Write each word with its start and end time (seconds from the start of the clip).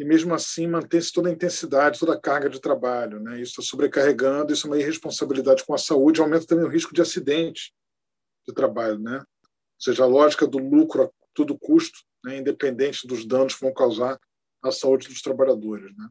e 0.00 0.04
mesmo 0.04 0.32
assim 0.32 0.66
mantém-se 0.66 1.12
toda 1.12 1.28
a 1.28 1.32
intensidade, 1.32 2.00
toda 2.00 2.14
a 2.14 2.20
carga 2.20 2.48
de 2.48 2.58
trabalho. 2.58 3.20
Né? 3.20 3.38
Isso 3.38 3.60
está 3.60 3.62
sobrecarregando, 3.62 4.50
isso 4.50 4.66
é 4.66 4.70
uma 4.70 4.78
irresponsabilidade 4.78 5.62
com 5.62 5.74
a 5.74 5.78
saúde, 5.78 6.22
aumenta 6.22 6.46
também 6.46 6.64
o 6.64 6.70
risco 6.70 6.94
de 6.94 7.02
acidente 7.02 7.74
de 8.48 8.54
trabalho. 8.54 8.98
Né? 8.98 9.18
Ou 9.18 9.26
seja, 9.78 10.02
a 10.02 10.06
lógica 10.06 10.46
do 10.46 10.56
lucro 10.56 11.02
a 11.02 11.10
todo 11.34 11.58
custo, 11.58 11.98
né? 12.24 12.38
independente 12.38 13.06
dos 13.06 13.26
danos 13.26 13.54
que 13.54 13.60
vão 13.60 13.74
causar 13.74 14.18
à 14.62 14.72
saúde 14.72 15.06
dos 15.06 15.20
trabalhadores. 15.20 15.94
Né? 15.94 16.08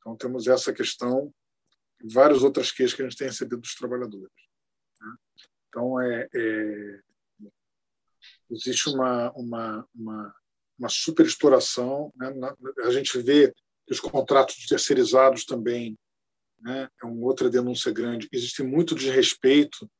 Então, 0.00 0.16
temos 0.16 0.48
essa 0.48 0.72
questão 0.72 1.32
e 2.02 2.12
várias 2.12 2.42
outras 2.42 2.72
queixas 2.72 2.96
que 2.96 3.02
a 3.02 3.08
gente 3.08 3.16
tem 3.16 3.28
recebido 3.28 3.60
dos 3.60 3.76
trabalhadores. 3.76 4.34
Né? 5.00 5.14
Então, 5.68 6.00
é, 6.00 6.28
é, 6.34 7.00
existe 8.50 8.88
uma, 8.88 9.30
uma, 9.36 9.88
uma 9.94 10.34
uma 10.78 10.88
superexploração. 10.88 12.12
Né? 12.16 12.32
A 12.84 12.90
gente 12.90 13.18
vê 13.20 13.52
que 13.86 13.92
os 13.92 14.00
contratos 14.00 14.66
terceirizados 14.66 15.44
também 15.44 15.98
né? 16.60 16.88
é 17.02 17.06
uma 17.06 17.26
outra 17.26 17.50
denúncia 17.50 17.92
grande. 17.92 18.28
Existe 18.32 18.62
muito 18.62 18.94
desrespeito 18.94 19.90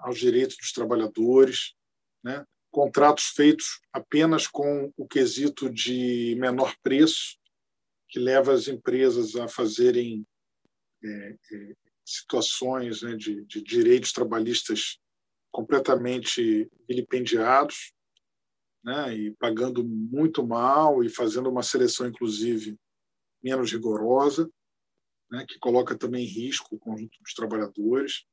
aos 0.00 0.18
direitos 0.18 0.56
dos 0.56 0.70
trabalhadores, 0.70 1.74
né? 2.22 2.44
contratos 2.70 3.28
feitos 3.28 3.80
apenas 3.92 4.46
com 4.46 4.92
o 4.96 5.08
quesito 5.08 5.68
de 5.68 6.36
menor 6.38 6.74
preço, 6.82 7.36
que 8.08 8.18
leva 8.18 8.52
as 8.52 8.68
empresas 8.68 9.34
a 9.34 9.48
fazerem 9.48 10.24
é, 11.02 11.36
é, 11.52 11.74
situações 12.04 13.02
né, 13.02 13.16
de, 13.16 13.44
de 13.46 13.62
direitos 13.62 14.12
trabalhistas 14.12 14.98
completamente 15.50 16.70
vilipendiados 16.86 17.92
né, 18.86 19.12
e 19.16 19.32
pagando 19.32 19.82
muito 19.84 20.46
mal 20.46 21.02
e 21.02 21.08
fazendo 21.08 21.50
uma 21.50 21.64
seleção, 21.64 22.06
inclusive, 22.06 22.78
menos 23.42 23.72
rigorosa, 23.72 24.48
né, 25.28 25.44
que 25.46 25.58
coloca 25.58 25.98
também 25.98 26.24
em 26.24 26.28
risco 26.28 26.76
o 26.76 26.78
conjunto 26.78 27.18
dos 27.20 27.34
trabalhadores. 27.34 28.24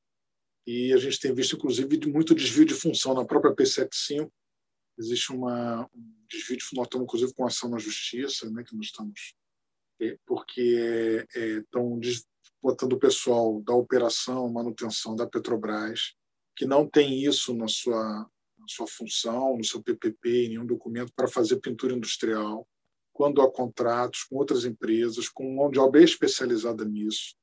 E 0.68 0.94
a 0.94 0.98
gente 0.98 1.20
tem 1.20 1.34
visto, 1.34 1.56
inclusive, 1.56 2.08
muito 2.08 2.36
desvio 2.36 2.66
de 2.66 2.76
função 2.76 3.16
na 3.16 3.26
própria 3.26 3.54
P75. 3.54 4.32
Existe 5.00 5.32
uma, 5.32 5.90
um 5.92 6.26
desvio 6.30 6.58
de 6.58 6.64
função, 6.64 6.78
nós 6.78 6.86
estamos, 6.86 7.06
inclusive, 7.06 7.34
com 7.34 7.48
ação 7.48 7.70
na 7.72 7.80
justiça, 7.80 8.48
né, 8.52 8.64
que 8.64 8.76
nós 8.76 8.86
estamos, 8.86 9.34
é, 10.00 10.20
porque 10.24 11.26
estão 11.36 12.00
é, 12.00 12.16
botando 12.62 12.94
o 12.94 13.00
pessoal 13.00 13.60
da 13.64 13.74
operação, 13.74 14.54
manutenção 14.54 15.16
da 15.16 15.26
Petrobras, 15.26 16.14
que 16.56 16.68
não 16.68 16.88
tem 16.88 17.24
isso 17.24 17.56
na 17.56 17.68
sua 17.68 18.30
na 18.64 18.68
sua 18.70 18.88
função, 18.88 19.58
no 19.58 19.64
seu 19.64 19.84
PPP, 19.84 20.46
em 20.46 20.50
nenhum 20.50 20.66
documento 20.66 21.12
para 21.14 21.28
fazer 21.28 21.60
pintura 21.60 21.94
industrial, 21.94 22.68
quando 23.12 23.42
há 23.42 23.52
contratos 23.52 24.24
com 24.24 24.38
outras 24.38 24.64
empresas, 24.64 25.28
com 25.28 25.54
mão 25.54 25.70
de 25.70 25.80
obra 25.80 26.02
especializada 26.02 26.86
nisso, 26.86 27.36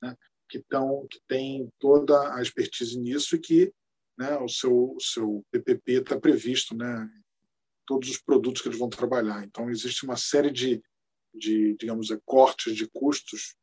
né, 0.00 0.16
que, 0.48 0.60
tão, 0.60 1.06
que 1.10 1.20
tem 1.26 1.68
toda 1.78 2.34
a 2.34 2.40
expertise 2.40 2.98
nisso 2.98 3.34
e 3.34 3.40
que 3.40 3.72
né, 4.16 4.38
o, 4.38 4.48
seu, 4.48 4.94
o 4.94 5.00
seu 5.00 5.44
PPP 5.50 5.92
está 5.92 6.18
previsto, 6.18 6.74
né, 6.74 7.10
todos 7.84 8.08
os 8.08 8.18
produtos 8.18 8.62
que 8.62 8.68
eles 8.68 8.78
vão 8.78 8.88
trabalhar. 8.88 9.44
Então, 9.44 9.68
existe 9.68 10.04
uma 10.04 10.16
série 10.16 10.52
de, 10.52 10.80
de 11.34 11.76
digamos, 11.76 12.08
cortes 12.24 12.76
de 12.76 12.88
custos 12.88 13.56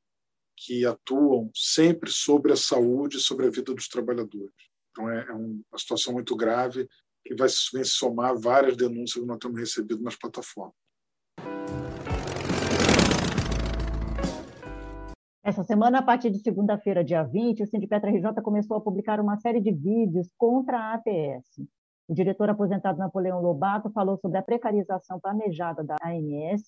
que 0.58 0.86
atuam 0.86 1.50
sempre 1.56 2.12
sobre 2.12 2.52
a 2.52 2.58
saúde 2.58 3.18
e 3.18 3.22
sobre 3.22 3.46
a 3.46 3.50
vida 3.50 3.74
dos 3.74 3.88
trabalhadores. 3.88 4.67
Então, 4.98 5.12
é, 5.12 5.28
é 5.30 5.32
uma 5.32 5.78
situação 5.78 6.12
muito 6.14 6.36
grave 6.36 6.90
que 7.24 7.36
vai 7.36 7.48
se 7.48 7.86
somar 7.86 8.36
várias 8.36 8.76
denúncias 8.76 9.22
que 9.22 9.28
nós 9.28 9.38
temos 9.38 9.60
recebido 9.60 10.02
nas 10.02 10.16
plataformas. 10.16 10.74
Essa 15.44 15.64
semana, 15.64 16.00
a 16.00 16.02
partir 16.02 16.32
de 16.32 16.40
segunda-feira, 16.40 17.04
dia 17.04 17.24
20, 17.24 17.62
o 17.62 17.68
Sindicato 17.68 18.08
RJ 18.08 18.42
começou 18.42 18.76
a 18.76 18.82
publicar 18.82 19.20
uma 19.20 19.38
série 19.38 19.62
de 19.62 19.72
vídeos 19.72 20.30
contra 20.36 20.80
a 20.80 20.94
APS. 20.96 21.62
O 22.08 22.14
diretor 22.14 22.50
aposentado 22.50 22.98
Napoleão 22.98 23.40
Lobato 23.40 23.92
falou 23.92 24.18
sobre 24.18 24.40
a 24.40 24.44
precarização 24.44 25.20
planejada 25.20 25.84
da 25.84 25.96
ANS 26.04 26.64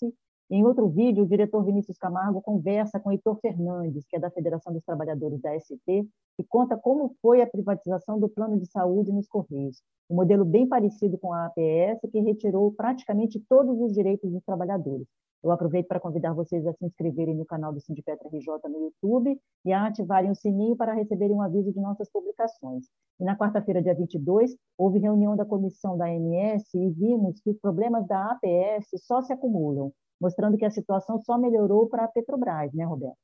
em 0.51 0.65
outro 0.65 0.89
vídeo, 0.89 1.23
o 1.23 1.27
diretor 1.27 1.63
Vinícius 1.63 1.99
Camargo 1.99 2.41
conversa 2.41 2.99
com 2.99 3.11
Heitor 3.11 3.37
Fernandes, 3.39 4.03
que 4.07 4.15
é 4.15 4.19
da 4.19 4.31
Federação 4.31 4.73
dos 4.73 4.84
Trabalhadores 4.84 5.40
da 5.40 5.53
ST, 5.59 5.78
e 5.87 6.43
conta 6.43 6.75
como 6.75 7.16
foi 7.22 7.40
a 7.43 7.47
privatização 7.47 8.19
do 8.19 8.28
plano 8.28 8.57
de 8.57 8.66
saúde 8.66 9.11
nos 9.11 9.28
Correios, 9.28 9.84
um 10.09 10.16
modelo 10.16 10.43
bem 10.43 10.67
parecido 10.67 11.19
com 11.19 11.31
a 11.31 11.46
APS, 11.46 12.01
que 12.11 12.19
retirou 12.22 12.72
praticamente 12.72 13.40
todos 13.47 13.79
os 13.79 13.93
direitos 13.93 14.31
dos 14.31 14.43
trabalhadores. 14.43 15.05
Eu 15.43 15.51
aproveito 15.51 15.87
para 15.87 15.99
convidar 15.99 16.34
vocês 16.34 16.66
a 16.66 16.73
se 16.73 16.84
inscreverem 16.84 17.35
no 17.35 17.45
canal 17.45 17.72
do 17.72 17.79
Sindicato 17.79 18.28
RJ 18.28 18.47
no 18.69 18.85
YouTube 18.85 19.40
e 19.63 19.72
a 19.72 19.85
ativarem 19.85 20.31
o 20.31 20.35
sininho 20.35 20.75
para 20.75 20.93
receberem 20.93 21.35
um 21.35 21.43
aviso 21.43 21.72
de 21.72 21.79
nossas 21.79 22.11
publicações. 22.11 22.87
E 23.19 23.23
na 23.23 23.37
quarta-feira, 23.37 23.84
dia 23.84 23.93
22, 23.93 24.55
houve 24.75 24.97
reunião 24.97 25.35
da 25.35 25.45
comissão 25.45 25.95
da 25.95 26.07
ANS 26.07 26.73
e 26.73 26.90
vimos 26.90 27.40
que 27.40 27.52
os 27.52 27.59
problemas 27.59 28.07
da 28.07 28.31
APS 28.31 28.90
só 29.05 29.22
se 29.22 29.31
acumulam 29.31 29.93
mostrando 30.19 30.57
que 30.57 30.66
a 30.66 30.71
situação 30.71 31.19
só 31.19 31.37
melhorou 31.37 31.87
para 31.87 32.05
a 32.05 32.07
Petrobras, 32.07 32.73
né, 32.73 32.85
Roberto? 32.85 33.17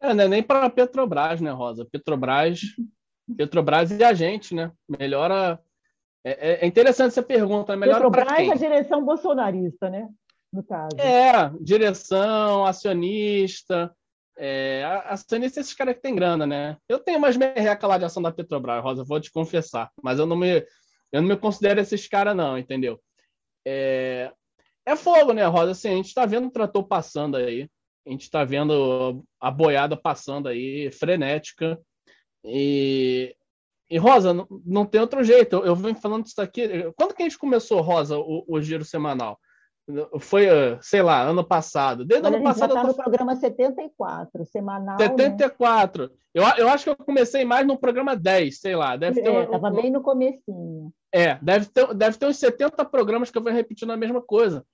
É, 0.00 0.14
né? 0.14 0.28
nem 0.28 0.42
para 0.42 0.66
a 0.66 0.70
Petrobras, 0.70 1.40
né, 1.40 1.50
Rosa? 1.50 1.84
Petrobras, 1.84 2.60
Petrobras 3.36 3.90
e 3.90 4.04
a 4.04 4.12
gente, 4.12 4.54
né? 4.54 4.70
Melhora. 4.88 5.58
É, 6.24 6.30
é, 6.30 6.64
é 6.64 6.66
interessante 6.66 7.08
essa 7.08 7.22
pergunta. 7.22 7.72
Né? 7.72 7.80
Melhora 7.80 8.10
Petrobras 8.10 8.36
quem? 8.36 8.52
a 8.52 8.54
direção 8.54 9.04
bolsonarista, 9.04 9.88
né? 9.90 10.08
No 10.52 10.62
caso. 10.62 10.96
É, 10.98 11.50
direção, 11.60 12.64
acionista. 12.64 13.94
É, 14.38 14.84
acionista 15.06 15.60
é 15.60 15.62
esses 15.62 15.74
caras 15.74 15.94
que 15.94 16.02
tem 16.02 16.14
grana, 16.14 16.46
né? 16.46 16.76
Eu 16.88 16.98
tenho 16.98 17.18
umas 17.18 17.36
merreca 17.36 17.86
lá 17.86 17.96
de 17.96 18.04
ação 18.04 18.22
da 18.22 18.30
Petrobras, 18.30 18.82
Rosa, 18.82 19.02
vou 19.02 19.18
te 19.18 19.32
confessar, 19.32 19.90
mas 20.02 20.18
eu 20.18 20.26
não 20.26 20.36
me, 20.36 20.60
eu 21.10 21.22
não 21.22 21.28
me 21.28 21.36
considero 21.38 21.80
esses 21.80 22.06
caras, 22.06 22.36
não, 22.36 22.58
entendeu? 22.58 23.00
É, 23.66 24.30
é 24.86 24.94
fogo, 24.94 25.32
né, 25.32 25.44
Rosa? 25.44 25.72
Assim, 25.72 25.88
a 25.88 25.96
gente 25.96 26.06
está 26.06 26.24
vendo 26.24 26.46
o 26.46 26.50
trator 26.50 26.84
passando 26.84 27.36
aí, 27.36 27.68
a 28.06 28.10
gente 28.10 28.22
está 28.22 28.44
vendo 28.44 29.24
a 29.40 29.50
boiada 29.50 29.96
passando 29.96 30.48
aí, 30.48 30.90
frenética. 30.92 31.78
E, 32.44 33.34
e 33.90 33.98
Rosa, 33.98 34.32
não, 34.32 34.46
não 34.64 34.86
tem 34.86 35.00
outro 35.00 35.24
jeito. 35.24 35.56
Eu, 35.56 35.66
eu 35.66 35.76
venho 35.76 35.96
falando 35.96 36.26
isso 36.26 36.40
aqui. 36.40 36.68
Quando 36.96 37.14
que 37.14 37.22
a 37.22 37.26
gente 37.26 37.38
começou, 37.38 37.80
Rosa, 37.80 38.16
o, 38.16 38.44
o 38.46 38.62
giro 38.62 38.84
semanal? 38.84 39.38
Foi, 40.20 40.46
sei 40.82 41.00
lá, 41.00 41.22
ano 41.22 41.44
passado. 41.44 42.04
Desde 42.04 42.26
ano 42.26 42.42
passado. 42.42 42.72
Já 42.72 42.80
está 42.80 42.88
no 42.88 42.94
programa 42.94 43.36
74, 43.36 44.44
semanal. 44.46 44.98
74. 44.98 46.04
Né? 46.04 46.08
Eu, 46.34 46.44
eu 46.58 46.68
acho 46.68 46.84
que 46.84 46.90
eu 46.90 46.96
comecei 46.96 47.44
mais 47.44 47.66
no 47.66 47.78
programa 47.78 48.16
10, 48.16 48.60
sei 48.60 48.76
lá. 48.76 48.96
Deve 48.96 49.22
ter 49.22 49.28
é, 49.28 49.70
bem 49.70 49.90
no 49.90 50.02
comecinho. 50.02 50.92
É, 51.12 51.38
deve 51.40 51.66
ter, 51.66 51.94
deve 51.94 52.18
ter 52.18 52.26
uns 52.26 52.36
70 52.36 52.84
programas 52.84 53.30
que 53.30 53.38
eu 53.38 53.42
vou 53.42 53.52
repetindo 53.52 53.92
a 53.92 53.96
mesma 53.96 54.20
coisa. 54.20 54.64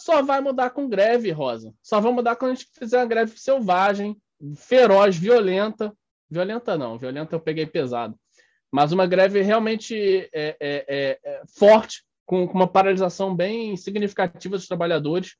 Só 0.00 0.22
vai 0.22 0.40
mudar 0.40 0.70
com 0.70 0.88
greve, 0.88 1.30
Rosa. 1.30 1.74
Só 1.82 2.00
vai 2.00 2.10
mudar 2.10 2.34
quando 2.34 2.52
a 2.52 2.54
gente 2.54 2.68
fizer 2.72 2.96
uma 2.96 3.06
greve 3.06 3.38
selvagem, 3.38 4.16
feroz, 4.56 5.14
violenta. 5.14 5.94
Violenta 6.30 6.78
não, 6.78 6.96
violenta 6.96 7.36
eu 7.36 7.40
peguei 7.40 7.66
pesado. 7.66 8.18
Mas 8.72 8.92
uma 8.92 9.06
greve 9.06 9.42
realmente 9.42 9.94
é, 10.32 10.56
é, 10.58 10.86
é, 10.88 11.18
é 11.22 11.42
forte, 11.54 12.02
com, 12.24 12.48
com, 12.48 12.54
uma 12.54 12.66
paralisação 12.66 13.36
bem 13.36 13.76
significativa 13.76 14.56
dos 14.56 14.66
trabalhadores. 14.66 15.36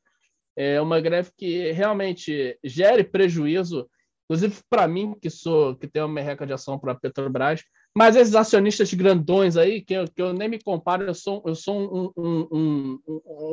É 0.55 0.79
uma 0.79 1.01
greve 1.01 1.31
que 1.39 1.73
realmente 1.73 2.59
gere 2.63 3.03
prejuízo, 3.03 3.89
inclusive 4.25 4.61
para 4.69 4.87
mim, 4.87 5.15
que 5.23 5.31
sou 5.31 5.75
que 5.75 5.89
tenho 5.89 6.05
uma 6.05 6.13
merreca 6.13 6.47
de 6.47 6.53
ação 6.53 6.79
para 6.79 6.93
a 6.93 6.95
Petrobras, 6.95 7.63
mas 7.97 8.15
esses 8.15 8.35
acionistas 8.35 8.93
grandões 8.93 9.57
aí, 9.57 9.81
que 9.81 9.95
eu, 9.95 10.05
que 10.05 10.21
eu 10.21 10.35
nem 10.35 10.51
me 10.51 10.63
comparo, 10.63 11.05
eu 11.05 11.15
sou, 11.15 11.43
eu 11.47 11.55
sou 11.55 11.81
um, 11.81 12.13
um, 12.17 12.49
um, 12.53 13.01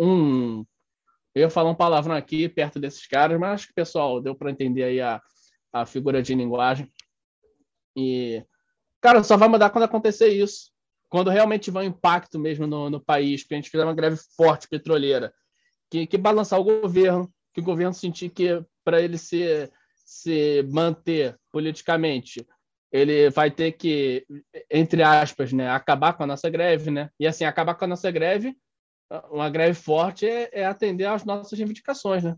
um 0.04 0.66
eu 1.38 1.42
ia 1.42 1.50
falar 1.52 1.70
um 1.70 1.76
palavrão 1.76 2.16
aqui 2.16 2.50
perto 2.50 2.80
desses 2.80 3.06
caras, 3.06 3.40
mas 3.40 3.52
acho 3.52 3.68
que, 3.68 3.74
pessoal, 3.74 4.20
deu 4.20 4.34
para 4.34 4.50
entender 4.50 4.84
aí 4.84 5.00
a, 5.00 5.22
a 5.72 5.86
figura 5.86 6.22
de 6.22 6.34
linguagem. 6.34 6.92
E, 7.96 8.44
cara, 9.00 9.24
só 9.24 9.38
vai 9.38 9.48
mudar 9.48 9.70
quando 9.70 9.84
acontecer 9.84 10.30
isso. 10.30 10.72
Quando 11.10 11.30
realmente 11.30 11.66
tiver 11.66 11.82
um 11.82 11.84
impacto 11.84 12.40
mesmo 12.40 12.66
no, 12.66 12.90
no 12.90 13.00
país, 13.00 13.44
que 13.44 13.54
a 13.54 13.58
gente 13.58 13.70
fizer 13.70 13.84
uma 13.84 13.94
greve 13.94 14.18
forte 14.36 14.68
petroleira, 14.68 15.32
que, 15.92 16.08
que 16.08 16.18
balançar 16.18 16.60
o 16.60 16.64
governo, 16.64 17.32
que 17.54 17.62
o 17.62 17.64
governo 17.64 17.94
sentir 17.94 18.30
que 18.30 18.60
para 18.84 19.00
ele 19.00 19.18
se, 19.18 19.72
se 19.94 20.64
manter 20.72 21.38
politicamente, 21.52 22.46
ele 22.92 23.30
vai 23.30 23.52
ter 23.52 23.74
que, 23.74 24.26
entre 24.72 25.04
aspas, 25.04 25.54
né, 25.54 25.70
acabar 25.70 26.14
com 26.14 26.24
a 26.24 26.28
nossa 26.28 26.50
greve, 26.50 26.90
né? 26.90 27.12
E 27.20 27.28
assim, 27.28 27.46
acabar 27.46 27.76
com 27.76 27.86
a 27.86 27.88
nossa 27.88 28.10
greve 28.10 28.58
uma 29.32 29.50
greve 29.50 29.74
forte 29.74 30.28
é, 30.28 30.50
é, 30.52 30.66
atender 30.66 31.06
às 31.06 31.24
nossas 31.24 31.58
reivindicações, 31.58 32.24
né? 32.24 32.36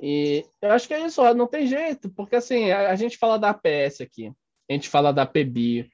E 0.00 0.44
eu 0.60 0.72
acho 0.72 0.88
que 0.88 0.94
é 0.94 1.06
isso, 1.06 1.22
não 1.34 1.46
tem 1.46 1.66
jeito, 1.66 2.10
porque 2.10 2.36
assim, 2.36 2.70
a, 2.70 2.90
a 2.90 2.96
gente 2.96 3.16
fala 3.16 3.38
da 3.38 3.50
APS 3.50 4.00
aqui, 4.00 4.32
a 4.68 4.72
gente 4.72 4.88
fala 4.88 5.12
da 5.12 5.24
PEBI, 5.24 5.88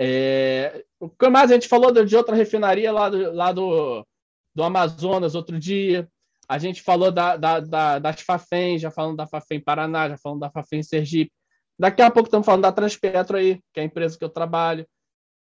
é, 0.00 0.84
o 0.98 1.08
que 1.08 1.28
mais 1.28 1.50
a 1.50 1.54
gente 1.54 1.68
falou 1.68 1.92
de 1.92 2.16
outra 2.16 2.34
refinaria 2.34 2.90
lá 2.92 3.08
do, 3.08 3.32
lá 3.32 3.52
do, 3.52 4.06
do 4.54 4.62
Amazonas 4.62 5.34
outro 5.34 5.58
dia, 5.58 6.08
a 6.48 6.58
gente 6.58 6.82
falou 6.82 7.12
da, 7.12 7.36
da, 7.36 7.60
da, 7.60 7.98
das 7.98 8.22
FAFEM, 8.22 8.78
já 8.78 8.90
falando 8.90 9.16
da 9.16 9.26
FAFEM 9.26 9.60
Paraná, 9.60 10.08
já 10.08 10.16
falando 10.16 10.40
da 10.40 10.50
FAFEM 10.50 10.82
Sergipe, 10.82 11.32
daqui 11.78 12.02
a 12.02 12.10
pouco 12.10 12.28
estamos 12.28 12.46
falando 12.46 12.62
da 12.62 12.72
Transpetro 12.72 13.36
aí, 13.36 13.60
que 13.72 13.78
é 13.78 13.82
a 13.82 13.86
empresa 13.86 14.18
que 14.18 14.24
eu 14.24 14.30
trabalho, 14.30 14.86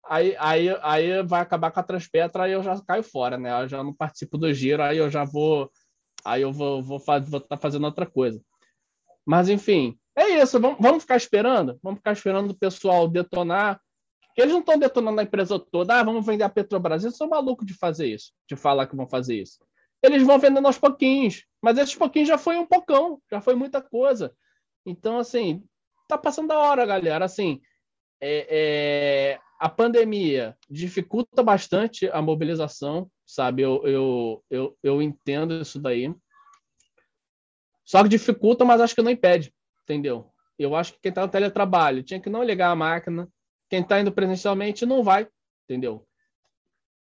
aí, 0.08 0.36
aí, 0.38 0.68
aí 0.82 1.22
vai 1.22 1.40
acabar 1.40 1.70
com 1.70 1.80
a 1.80 1.82
Transpetra, 1.82 2.44
aí 2.44 2.52
eu 2.52 2.62
já 2.62 2.80
caio 2.80 3.02
fora, 3.02 3.36
né? 3.38 3.62
Eu 3.62 3.68
já 3.68 3.82
não 3.82 3.92
participo 3.92 4.38
do 4.38 4.52
giro, 4.52 4.82
aí 4.82 4.98
eu 4.98 5.10
já 5.10 5.24
vou. 5.24 5.70
Aí 6.24 6.42
eu 6.42 6.52
vou 6.52 6.82
vou 6.82 6.98
estar 6.98 7.20
vou 7.20 7.40
tá 7.40 7.56
fazendo 7.56 7.84
outra 7.84 8.06
coisa. 8.06 8.40
Mas, 9.24 9.48
enfim, 9.48 9.98
é 10.16 10.40
isso. 10.40 10.60
Vamos, 10.60 10.78
vamos 10.80 11.02
ficar 11.02 11.16
esperando? 11.16 11.78
Vamos 11.82 11.98
ficar 11.98 12.12
esperando 12.12 12.50
o 12.50 12.58
pessoal 12.58 13.08
detonar. 13.08 13.80
Eles 14.36 14.52
não 14.52 14.60
estão 14.60 14.78
detonando 14.78 15.20
a 15.20 15.24
empresa 15.24 15.58
toda. 15.58 15.98
Ah, 15.98 16.02
vamos 16.02 16.24
vender 16.24 16.44
a 16.44 16.48
Petrobras. 16.48 17.04
Eles 17.04 17.16
são 17.16 17.28
malucos 17.28 17.66
de 17.66 17.74
fazer 17.74 18.06
isso, 18.06 18.32
de 18.48 18.54
falar 18.54 18.86
que 18.86 18.96
vão 18.96 19.06
fazer 19.06 19.40
isso. 19.40 19.58
Eles 20.02 20.22
vão 20.22 20.38
vendendo 20.38 20.66
aos 20.66 20.78
pouquinhos. 20.78 21.44
Mas 21.60 21.78
esses 21.78 21.94
pouquinhos 21.94 22.28
já 22.28 22.38
foi 22.38 22.56
um 22.56 22.66
pocão, 22.66 23.20
já 23.30 23.40
foi 23.40 23.54
muita 23.54 23.80
coisa. 23.80 24.32
Então, 24.84 25.18
assim, 25.18 25.64
tá 26.06 26.16
passando 26.16 26.52
a 26.52 26.58
hora, 26.58 26.86
galera. 26.86 27.24
Assim, 27.24 27.60
é, 28.20 28.46
é, 28.48 29.40
a 29.58 29.68
pandemia 29.68 30.56
dificulta 30.68 31.42
bastante 31.42 32.08
a 32.10 32.20
mobilização, 32.20 33.10
sabe? 33.24 33.62
Eu, 33.62 33.82
eu, 33.86 34.44
eu, 34.50 34.78
eu 34.82 35.02
entendo 35.02 35.54
isso 35.54 35.80
daí. 35.80 36.14
Só 37.84 38.02
que 38.02 38.08
dificulta, 38.08 38.64
mas 38.64 38.80
acho 38.80 38.94
que 38.94 39.02
não 39.02 39.10
impede, 39.10 39.54
entendeu? 39.82 40.30
Eu 40.58 40.74
acho 40.74 40.92
que 40.94 41.00
quem 41.00 41.10
está 41.10 41.22
no 41.22 41.28
teletrabalho 41.28 42.02
tinha 42.02 42.20
que 42.20 42.30
não 42.30 42.42
ligar 42.42 42.70
a 42.70 42.76
máquina. 42.76 43.28
Quem 43.68 43.80
está 43.80 44.00
indo 44.00 44.12
presencialmente 44.12 44.86
não 44.86 45.02
vai, 45.02 45.28
entendeu? 45.64 46.06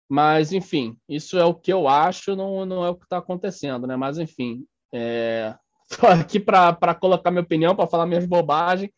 Mas, 0.10 0.52
enfim, 0.52 0.98
isso 1.08 1.38
é 1.38 1.46
o 1.46 1.56
que 1.56 1.72
eu 1.72 1.88
acho, 1.88 2.36
não, 2.36 2.66
não 2.66 2.86
é 2.86 2.90
o 2.90 2.96
que 2.96 3.06
está 3.06 3.18
acontecendo, 3.18 3.88
né? 3.88 3.96
Mas, 3.96 4.18
enfim, 4.18 4.66
é... 4.94 5.56
aqui 6.22 6.40
para 6.40 6.96
colocar 6.96 7.32
minha 7.32 7.42
opinião, 7.42 7.76
para 7.76 7.88
falar 7.88 8.06
minhas 8.06 8.26
bobagens 8.26 8.92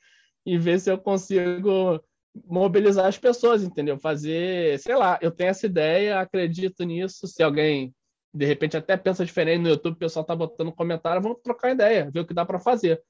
e 0.45 0.57
ver 0.57 0.79
se 0.79 0.91
eu 0.91 0.97
consigo 0.97 2.01
mobilizar 2.45 3.05
as 3.05 3.17
pessoas, 3.17 3.63
entendeu? 3.63 3.97
Fazer, 3.97 4.79
sei 4.79 4.95
lá, 4.95 5.17
eu 5.21 5.31
tenho 5.31 5.49
essa 5.49 5.65
ideia, 5.65 6.19
acredito 6.19 6.83
nisso. 6.83 7.27
Se 7.27 7.41
alguém 7.41 7.93
de 8.33 8.45
repente 8.45 8.75
até 8.75 8.97
pensa 8.97 9.25
diferente 9.25 9.61
no 9.61 9.69
YouTube, 9.69 9.93
o 9.93 9.99
pessoal 9.99 10.25
tá 10.25 10.35
botando 10.35 10.71
comentário, 10.71 11.21
vamos 11.21 11.39
trocar 11.41 11.71
ideia, 11.71 12.11
ver 12.11 12.19
o 12.19 12.25
que 12.25 12.33
dá 12.33 12.45
para 12.45 12.59
fazer. 12.59 13.01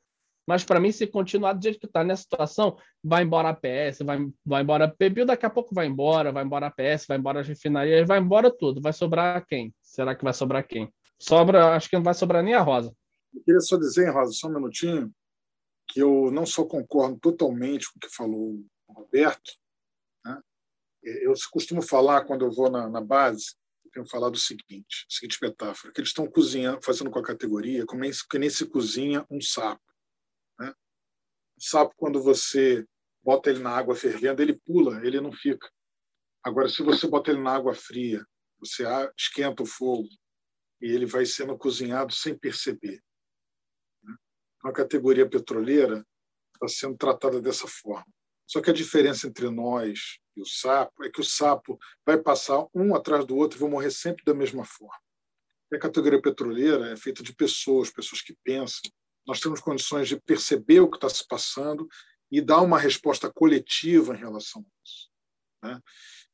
Mas 0.48 0.63
para 0.63 0.80
mim, 0.80 0.92
se 0.92 1.07
continuar 1.07 1.54
do 1.54 1.63
jeito 1.63 1.80
que 1.80 1.88
está 1.88 2.04
nessa 2.04 2.22
situação, 2.22 2.77
vai 3.04 3.24
embora 3.24 3.50
a 3.50 3.54
PS, 3.54 4.04
vai, 4.04 4.19
vai 4.45 4.62
embora 4.62 4.86
a 4.86 4.88
PBio, 4.88 5.25
daqui 5.25 5.45
a 5.45 5.50
pouco 5.50 5.74
vai 5.74 5.88
embora, 5.88 6.31
vai 6.31 6.44
embora 6.44 6.68
a 6.68 6.72
PS, 6.72 7.07
vai 7.07 7.18
embora 7.18 7.39
a 7.39 7.44
refinaria, 7.44 8.06
vai 8.06 8.19
embora 8.19 8.56
tudo. 8.56 8.80
Vai 8.80 8.94
sobrar 8.94 9.44
quem? 9.48 9.74
Será 9.81 10.13
que 10.13 10.24
vai 10.24 10.33
sobrar 10.33 10.68
quem? 10.68 10.94
Sobra, 11.19 11.74
acho 11.75 11.89
que 11.89 11.95
não 11.95 12.04
vai 12.04 12.13
sobrar 12.13 12.44
nem 12.44 12.54
a 12.54 12.62
Rosa. 12.62 12.94
Eu 13.33 13.42
queria 13.44 13.60
só 13.62 13.77
dizer, 13.77 14.12
Rosa, 14.12 14.33
só 14.33 14.48
um 14.48 14.54
minutinho, 14.54 15.12
que 15.88 16.00
eu 16.00 16.30
não 16.31 16.45
só 16.45 16.63
concordo 16.63 17.18
totalmente 17.19 17.92
com 17.92 17.98
o 17.98 18.00
que 18.00 18.16
falou 18.16 18.60
Roberto, 18.89 19.51
né? 20.24 20.42
eu 21.04 21.34
costumo 21.51 21.82
falar, 21.82 22.25
quando 22.25 22.46
eu 22.46 22.51
vou 22.51 22.70
na, 22.70 22.89
na 22.89 23.01
base, 23.01 23.56
eu 23.84 23.92
tenho 23.92 24.06
falado 24.06 24.36
o 24.36 24.39
seguinte, 24.39 25.06
a 25.10 25.13
seguinte 25.13 25.38
metáfora, 25.42 25.94
que 25.94 26.00
eles 26.00 26.10
estão 26.10 26.30
cozinhando, 26.30 26.82
fazendo 26.84 27.10
com 27.10 27.20
a 27.20 27.24
categoria, 27.24 27.86
como 27.86 28.06
é 28.06 28.12
que 28.30 28.39
nem 28.39 28.50
se 28.50 28.65
cozinha 28.65 29.25
um 29.30 29.42
sapo. 29.42 29.84
Né? 30.60 30.74
O 31.58 31.63
sapo, 31.63 31.94
quando 31.98 32.22
você 32.22 32.86
bota 33.24 33.50
ele 33.50 33.60
na 33.60 33.72
água 33.72 33.96
fervendo, 33.96 34.42
ele 34.42 34.54
pula, 34.54 35.06
ele 35.06 35.20
não 35.20 35.32
fica. 35.32 35.70
Agora, 36.44 36.70
se 36.70 36.84
você 36.84 37.08
bota 37.08 37.32
ele 37.32 37.42
na 37.42 37.56
água 37.56 37.74
fria, 37.74 38.24
você 38.60 38.84
esquenta 39.18 39.63
o 39.63 39.65
fogo 39.65 40.08
e 40.80 40.92
ele 40.92 41.06
vai 41.06 41.25
sendo 41.25 41.58
cozinhado 41.58 42.13
sem 42.13 42.38
perceber. 42.38 43.01
Né? 44.04 44.15
Então, 44.58 44.70
a 44.70 44.74
categoria 44.74 45.27
petroleira 45.27 46.06
está 46.54 46.68
sendo 46.68 46.98
tratada 46.98 47.42
dessa 47.42 47.68
forma. 47.68 48.06
Só 48.47 48.61
que 48.61 48.69
a 48.69 48.73
diferença 48.73 49.27
entre 49.27 49.49
nós 49.49 50.19
e 50.35 50.41
o 50.41 50.45
sapo 50.45 51.03
é 51.03 51.09
que 51.09 51.21
o 51.21 51.23
sapo 51.23 51.79
vai 52.05 52.17
passar 52.17 52.65
um 52.73 52.93
atrás 52.93 53.25
do 53.25 53.35
outro 53.35 53.57
e 53.57 53.59
vão 53.59 53.69
morrer 53.69 53.91
sempre 53.91 54.23
da 54.23 54.33
mesma 54.33 54.63
forma. 54.63 54.99
E 55.71 55.75
a 55.75 55.79
categoria 55.79 56.21
petroleira 56.21 56.91
é 56.91 56.95
feita 56.95 57.23
de 57.23 57.33
pessoas, 57.33 57.89
pessoas 57.89 58.21
que 58.21 58.35
pensam. 58.43 58.91
Nós 59.25 59.39
temos 59.39 59.59
condições 59.59 60.07
de 60.07 60.19
perceber 60.19 60.81
o 60.81 60.89
que 60.89 60.97
está 60.97 61.09
se 61.09 61.25
passando 61.27 61.87
e 62.31 62.41
dar 62.41 62.61
uma 62.61 62.77
resposta 62.77 63.31
coletiva 63.31 64.13
em 64.13 64.19
relação 64.19 64.61
a 64.61 64.83
isso. 64.83 65.09
Né? 65.63 65.81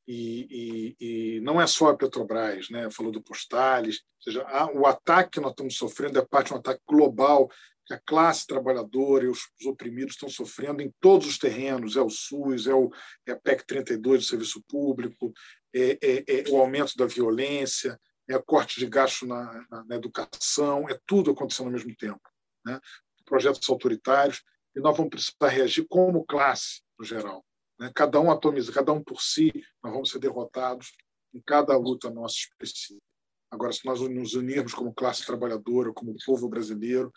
E, 0.08 0.96
e, 1.00 1.36
e, 1.36 1.42
não 1.42 1.62
é 1.62 1.68
só 1.68 1.90
a 1.90 1.98
Petrobras, 1.98 2.70
né? 2.70 2.90
falou 2.92 3.12
do 3.12 3.22
Postales, 3.22 4.02
ou 4.18 4.24
seja, 4.24 4.70
o 4.74 4.86
ataque 4.86 5.32
que 5.32 5.40
nós 5.40 5.52
estamos 5.52 5.78
sofrendo 5.78 6.20
é 6.20 6.26
parte 6.26 6.48
de 6.48 6.54
um 6.54 6.58
ataque 6.58 6.82
global 6.86 7.50
que 7.92 7.94
a 7.94 8.02
classe 8.06 8.48
trabalhadora 8.48 9.26
e 9.26 9.28
os, 9.28 9.50
os, 9.60 9.66
oprimidos 9.66 10.14
estão 10.14 10.30
sofrendo 10.30 10.82
em 10.82 10.94
todos 11.02 11.28
os 11.28 11.38
terrenos, 11.38 11.98
é 11.98 12.02
o 12.02 12.10
SUS, 12.10 12.68
é, 12.68 12.74
o, 12.74 12.90
é 13.26 13.34
a 13.34 13.40
PEC 13.40 13.66
32 13.66 14.22
do 14.22 14.30
serviço 14.30 14.64
público, 14.68 15.34
é, 15.74 15.98
é, 16.02 16.24
é, 16.28 16.50
o 16.50 16.58
aumento 16.58 16.96
da 16.96 17.06
violência, 17.06 18.00
é 18.30 18.38
o 18.38 18.44
corte 18.44 18.80
de 18.80 18.86
gasto 18.86 19.26
na, 19.28 19.66
na, 19.70 19.84
na, 19.84 19.96
educação, 19.96 20.88
é 20.88 20.98
tudo 21.06 21.32
acontecendo 21.32 21.68
ao 21.68 21.74
mesmo 21.74 21.94
tempo. 21.98 22.22
Né? 22.66 22.80
Projetos 23.26 23.70
autoritários, 23.70 24.42
e 24.74 24.80
nós 24.80 24.96
vamos 24.96 25.10
precisar 25.10 25.50
reagir 25.50 25.86
como 25.90 26.26
classe, 26.26 26.82
no 26.98 27.04
geral. 27.04 27.44
Né? 27.78 27.92
Cada 27.94 28.22
um 28.22 28.32
atomiza, 28.32 28.72
cada 28.72 28.94
um 28.94 29.04
por 29.04 29.22
si, 29.22 29.52
nós 29.84 29.92
vamos 29.92 30.10
ser 30.10 30.20
derrotados 30.20 30.94
em 31.34 31.42
cada 31.42 31.76
luta 31.78 32.10
nossa 32.10 32.36
específica. 32.36 33.02
Agora, 33.50 33.74
se 33.74 33.86
nós 33.86 34.00
nos 34.00 34.34
unirmos 34.34 34.74
como 34.74 34.94
classe 34.94 35.26
trabalhadora, 35.26 35.92
como 35.92 36.16
povo 36.26 36.48
brasileiro, 36.48 37.12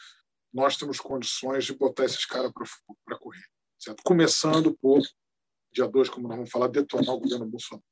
nós 0.55 0.77
temos 0.77 1.01
condições 1.01 1.65
de 1.65 1.75
botar 1.75 2.05
esses 2.05 2.25
caras 2.25 2.53
para 3.05 3.19
correr. 3.19 3.45
Certo? 3.77 4.03
Começando 4.05 4.79
por, 4.79 5.03
dia 5.73 5.89
2, 5.89 6.09
como 6.09 6.29
nós 6.29 6.37
vamos 6.37 6.51
falar, 6.51 6.69
detonar 6.69 7.13
o 7.13 7.19
governo 7.19 7.45
Bolsonaro. 7.45 7.85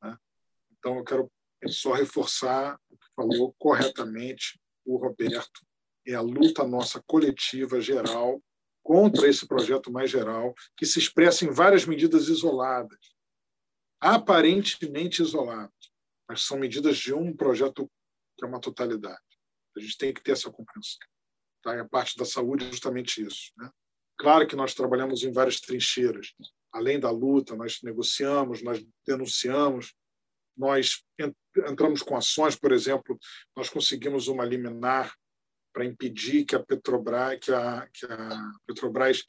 Né? 0.00 0.16
Então, 0.70 0.96
eu 0.98 1.04
quero 1.04 1.32
só 1.66 1.92
reforçar 1.92 2.78
o 2.88 2.96
que 2.96 3.06
falou 3.16 3.52
corretamente 3.58 4.60
o 4.84 4.96
Roberto, 4.96 5.66
é 6.06 6.14
a 6.14 6.20
luta 6.20 6.64
nossa 6.64 7.02
coletiva, 7.04 7.80
geral, 7.80 8.40
contra 8.84 9.28
esse 9.28 9.48
projeto 9.48 9.90
mais 9.90 10.08
geral, 10.08 10.54
que 10.76 10.86
se 10.86 11.00
expressa 11.00 11.44
em 11.44 11.50
várias 11.50 11.84
medidas 11.84 12.28
isoladas, 12.28 13.16
aparentemente 14.00 15.22
isoladas, 15.22 15.72
mas 16.28 16.42
são 16.42 16.56
medidas 16.56 16.96
de 16.96 17.12
um 17.12 17.36
projeto 17.36 17.90
que 18.38 18.44
é 18.44 18.48
uma 18.48 18.60
totalidade. 18.60 19.18
A 19.76 19.80
gente 19.80 19.98
tem 19.98 20.14
que 20.14 20.22
ter 20.22 20.32
essa 20.32 20.52
compreensão. 20.52 21.00
Tá? 21.66 21.74
E 21.74 21.80
a 21.80 21.84
parte 21.84 22.16
da 22.16 22.24
saúde 22.24 22.64
é 22.64 22.70
justamente 22.70 23.26
isso. 23.26 23.50
Né? 23.56 23.68
Claro 24.16 24.46
que 24.46 24.54
nós 24.54 24.72
trabalhamos 24.72 25.24
em 25.24 25.32
várias 25.32 25.58
trincheiras. 25.58 26.32
Além 26.72 27.00
da 27.00 27.10
luta, 27.10 27.56
nós 27.56 27.80
negociamos, 27.82 28.62
nós 28.62 28.86
denunciamos, 29.04 29.92
nós 30.56 31.02
entramos 31.66 32.02
com 32.02 32.16
ações, 32.16 32.54
por 32.54 32.70
exemplo, 32.70 33.18
nós 33.56 33.68
conseguimos 33.68 34.28
uma 34.28 34.44
liminar 34.44 35.12
para 35.74 35.84
impedir 35.84 36.44
que 36.44 36.54
a 36.54 36.62
Petrobras, 36.62 37.40
que 37.40 37.52
a, 37.52 37.88
que 37.92 38.06
a 38.06 38.50
Petrobras 38.64 39.24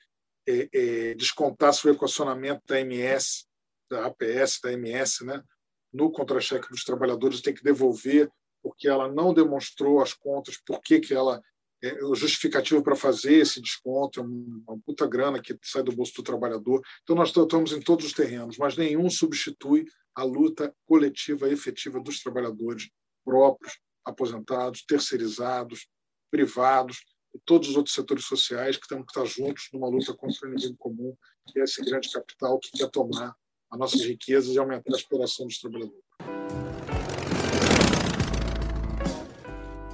é, 0.48 0.70
é, 0.72 1.15
descontasse 1.15 1.88
o 1.88 1.91
equacionamento 1.91 2.62
da 2.67 2.79
MS, 2.79 3.48
da 3.89 4.06
APS, 4.06 4.60
da 4.62 4.72
MS, 4.74 5.25
né? 5.25 5.44
no 5.91 6.12
contra-cheque 6.12 6.70
dos 6.70 6.84
trabalhadores, 6.84 7.41
tem 7.41 7.53
que 7.53 7.63
devolver 7.63 8.32
porque 8.62 8.88
ela 8.88 9.12
não 9.12 9.34
demonstrou 9.34 10.01
as 10.01 10.13
contas, 10.13 10.62
por 10.63 10.82
que 10.82 11.01
ela 11.12 11.41
é 11.81 12.03
o 12.03 12.15
justificativo 12.15 12.81
para 12.81 12.96
fazer 12.96 13.36
esse 13.36 13.62
desconto, 13.62 14.19
é 14.19 14.24
uma 14.24 14.79
puta 14.86 15.05
grana 15.05 15.41
que 15.41 15.57
sai 15.63 15.84
do 15.84 15.96
bolso 15.96 16.13
do 16.15 16.24
trabalhador. 16.24 16.81
Então, 17.03 17.15
nós 17.15 17.29
estamos 17.29 17.72
em 17.72 17.79
todos 17.79 18.05
os 18.05 18.13
terrenos, 18.13 18.57
mas 18.57 18.75
nenhum 18.75 19.10
substitui 19.10 19.86
a 20.15 20.24
luta 20.24 20.74
coletiva 20.86 21.48
efetiva 21.50 22.00
dos 22.00 22.22
trabalhadores 22.22 22.89
próprios, 23.24 23.79
aposentados, 24.03 24.84
terceirizados, 24.84 25.88
privados 26.31 26.98
e 27.36 27.39
todos 27.46 27.69
os 27.69 27.75
outros 27.75 27.93
setores 27.93 28.25
sociais 28.25 28.77
que 28.77 28.88
temos 28.88 29.05
que 29.05 29.12
estar 29.12 29.25
juntos 29.25 29.69
numa 29.72 29.88
luta 29.88 30.13
contra 30.15 30.48
o 30.48 30.51
inimigo 30.51 30.75
comum, 30.77 31.15
que 31.48 31.60
é 31.60 31.63
esse 31.63 31.84
grande 31.84 32.10
capital 32.10 32.57
que 32.60 32.72
quer 32.72 32.89
tomar 32.89 33.36
as 33.69 33.79
nossas 33.79 34.01
riquezas 34.01 34.55
e 34.55 34.57
aumentar 34.57 34.93
a 34.93 34.98
exploração 34.98 35.46
dos 35.46 35.60
trabalhadores. 35.60 36.07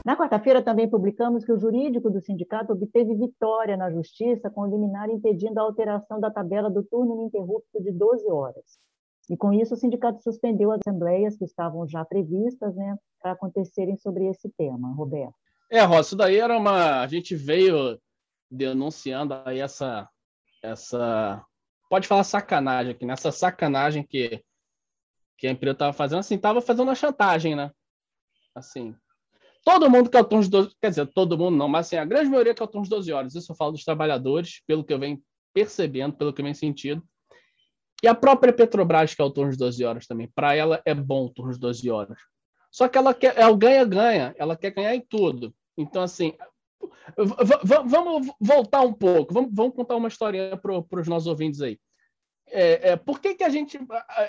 Na 0.03 0.17
quarta-feira, 0.17 0.61
também 0.61 0.89
publicamos 0.89 1.45
que 1.45 1.51
o 1.51 1.57
jurídico 1.57 2.09
do 2.09 2.19
sindicato 2.19 2.73
obteve 2.73 3.15
vitória 3.15 3.77
na 3.77 3.89
justiça 3.89 4.49
com 4.49 4.61
o 4.61 4.67
liminar 4.67 5.09
impedindo 5.09 5.57
a 5.59 5.63
alteração 5.63 6.19
da 6.19 6.29
tabela 6.29 6.69
do 6.69 6.83
turno 6.83 7.15
ininterrupto 7.15 7.81
de 7.81 7.91
12 7.91 8.29
horas. 8.29 8.77
E 9.29 9.37
com 9.37 9.53
isso, 9.53 9.73
o 9.73 9.77
sindicato 9.77 10.21
suspendeu 10.21 10.71
as 10.71 10.81
assembleias 10.85 11.37
que 11.37 11.45
estavam 11.45 11.87
já 11.87 12.03
previstas 12.03 12.75
né, 12.75 12.97
para 13.21 13.31
acontecerem 13.31 13.97
sobre 13.97 14.27
esse 14.27 14.49
tema. 14.57 14.93
Roberto. 14.93 15.33
É, 15.71 15.81
Ross, 15.81 16.07
isso 16.07 16.15
daí 16.17 16.37
era 16.37 16.57
uma. 16.57 17.01
A 17.01 17.07
gente 17.07 17.35
veio 17.35 17.97
denunciando 18.51 19.33
aí 19.45 19.59
essa. 19.59 20.09
essa 20.61 21.43
pode 21.89 22.07
falar 22.07 22.23
sacanagem 22.25 22.91
aqui, 22.91 23.05
nessa 23.05 23.31
sacanagem 23.31 24.03
que, 24.03 24.43
que 25.37 25.47
a 25.47 25.51
empresa 25.51 25.73
estava 25.73 25.93
fazendo, 25.93 26.19
assim, 26.19 26.35
estava 26.35 26.61
fazendo 26.61 26.89
uma 26.89 26.95
chantagem, 26.95 27.55
né? 27.55 27.71
Assim, 28.53 28.95
todo 29.63 29.89
mundo 29.89 30.09
quer 30.09 30.21
o 30.21 30.25
turno 30.25 30.43
de 30.43 30.49
12, 30.49 30.75
quer 30.81 30.89
dizer, 30.89 31.07
todo 31.07 31.37
mundo 31.37 31.55
não, 31.57 31.67
mas 31.67 31.87
assim, 31.87 31.97
a 31.97 32.05
grande 32.05 32.29
maioria 32.29 32.53
quer 32.53 32.63
o 32.63 32.67
turno 32.67 32.83
de 32.83 32.89
12 32.89 33.11
horas. 33.11 33.35
Isso 33.35 33.51
eu 33.51 33.55
falo 33.55 33.71
dos 33.71 33.83
trabalhadores, 33.83 34.61
pelo 34.67 34.83
que 34.83 34.93
eu 34.93 34.99
venho 34.99 35.21
percebendo, 35.53 36.15
pelo 36.15 36.33
que 36.33 36.41
eu 36.41 36.43
venho 36.43 36.55
sentindo. 36.55 37.03
E 38.03 38.07
a 38.07 38.13
própria 38.13 38.51
Petrobras 38.51 39.15
quer 39.15 39.23
o 39.23 39.31
turno 39.31 39.51
de 39.51 39.57
12 39.57 39.83
horas 39.85 40.05
também. 40.05 40.29
Para 40.35 40.55
ela 40.55 40.81
é 40.85 40.93
bom 40.93 41.25
o 41.25 41.29
turno 41.29 41.53
de 41.53 41.59
12 41.59 41.89
horas. 41.89 42.19
Só 42.69 42.87
que 42.87 42.97
ela 42.97 43.13
quer, 43.13 43.37
é 43.37 43.47
o 43.47 43.55
ganha-ganha, 43.55 44.35
ela 44.37 44.57
quer 44.57 44.71
ganhar 44.71 44.93
em 44.93 45.01
tudo. 45.01 45.53
Então, 45.77 46.01
assim, 46.01 46.33
vamos 47.85 48.27
voltar 48.41 48.81
um 48.81 48.93
pouco, 48.93 49.33
vamos, 49.33 49.51
vamos 49.53 49.75
contar 49.75 49.95
uma 49.95 50.07
historinha 50.07 50.57
para 50.57 50.99
os 50.99 51.07
nossos 51.07 51.27
ouvintes 51.27 51.61
aí. 51.61 51.79
É, 52.47 52.89
é, 52.89 52.95
por 52.95 53.21
que, 53.21 53.35
que 53.35 53.43
a 53.43 53.49
gente 53.49 53.79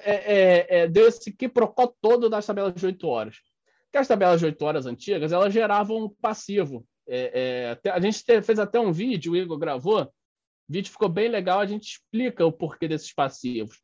é, 0.05 0.14
é, 0.14 0.79
é 0.79 0.88
deu 0.88 1.09
esse 1.09 1.33
quiprocó 1.33 1.93
todo 2.00 2.31
das 2.31 2.47
tabelas 2.47 2.75
de 2.75 2.87
8 2.87 3.09
horas? 3.09 3.37
Porque 3.94 4.02
as 4.02 4.08
tabelas 4.08 4.40
de 4.40 4.46
8 4.46 4.64
horas 4.64 4.86
antigas, 4.86 5.30
elas 5.30 5.54
geravam 5.54 6.06
um 6.06 6.08
passivo. 6.08 6.84
É, 7.06 7.78
a 7.92 8.00
gente 8.00 8.24
fez 8.42 8.58
até 8.58 8.80
um 8.80 8.90
vídeo, 8.90 9.30
o 9.30 9.36
Igor 9.36 9.56
gravou, 9.56 10.02
o 10.02 10.08
vídeo 10.68 10.90
ficou 10.90 11.08
bem 11.08 11.28
legal, 11.28 11.60
a 11.60 11.66
gente 11.66 11.92
explica 11.92 12.44
o 12.44 12.50
porquê 12.50 12.88
desses 12.88 13.14
passivos. 13.14 13.80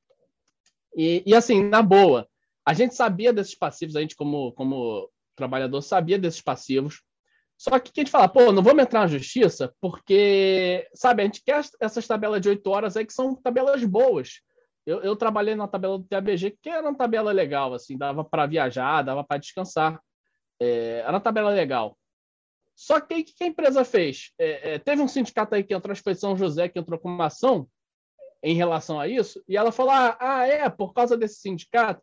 E, 0.96 1.22
e 1.24 1.32
assim, 1.32 1.62
na 1.62 1.80
boa, 1.80 2.28
a 2.66 2.74
gente 2.74 2.92
sabia 2.92 3.32
desses 3.32 3.54
passivos, 3.54 3.94
a 3.94 4.00
gente 4.00 4.16
como, 4.16 4.50
como 4.54 5.08
trabalhador 5.36 5.80
sabia 5.80 6.18
desses 6.18 6.42
passivos, 6.42 7.02
só 7.56 7.78
que 7.78 7.92
a 7.96 8.00
gente 8.00 8.10
fala, 8.10 8.28
pô, 8.28 8.50
não 8.50 8.64
vamos 8.64 8.82
entrar 8.82 9.02
na 9.02 9.06
justiça 9.06 9.72
porque, 9.80 10.88
sabe, 10.92 11.22
a 11.22 11.24
gente 11.24 11.40
quer 11.44 11.64
essas 11.78 12.04
tabelas 12.08 12.40
de 12.40 12.48
oito 12.48 12.68
horas 12.68 12.96
aí 12.96 13.06
que 13.06 13.12
são 13.12 13.36
tabelas 13.36 13.84
boas. 13.84 14.40
Eu, 14.90 15.00
eu, 15.02 15.14
trabalhei 15.14 15.54
na 15.54 15.68
tabela 15.68 15.98
do 15.98 16.04
TABG, 16.04 16.58
que 16.60 16.68
era 16.68 16.82
uma 16.82 16.96
tabela 16.96 17.30
legal, 17.30 17.72
assim, 17.74 17.96
dava 17.96 18.24
para 18.24 18.46
viajar, 18.46 19.02
dava 19.02 19.22
para 19.22 19.38
descansar. 19.38 20.02
É, 20.60 21.00
era 21.00 21.12
uma 21.12 21.20
tabela 21.20 21.50
legal. 21.50 21.96
Só 22.74 22.98
que 22.98 23.14
o 23.14 23.24
que 23.24 23.44
a 23.44 23.46
empresa 23.46 23.84
fez? 23.84 24.32
É, 24.38 24.74
é, 24.74 24.78
teve 24.78 25.00
um 25.00 25.06
sindicato 25.06 25.54
aí 25.54 25.62
que 25.62 25.72
entrou, 25.72 25.92
acho 25.92 26.00
que 26.00 26.10
foi 26.10 26.14
São 26.14 26.36
José, 26.36 26.68
que 26.68 26.78
entrou 26.78 26.98
com 26.98 27.08
uma 27.08 27.26
ação 27.26 27.68
em 28.42 28.54
relação 28.54 28.98
a 28.98 29.06
isso, 29.06 29.40
e 29.46 29.56
ela 29.56 29.70
falou: 29.70 29.92
ah, 29.92 30.16
ah 30.18 30.46
é, 30.46 30.68
por 30.68 30.92
causa 30.92 31.16
desse 31.16 31.40
sindicato, 31.40 32.02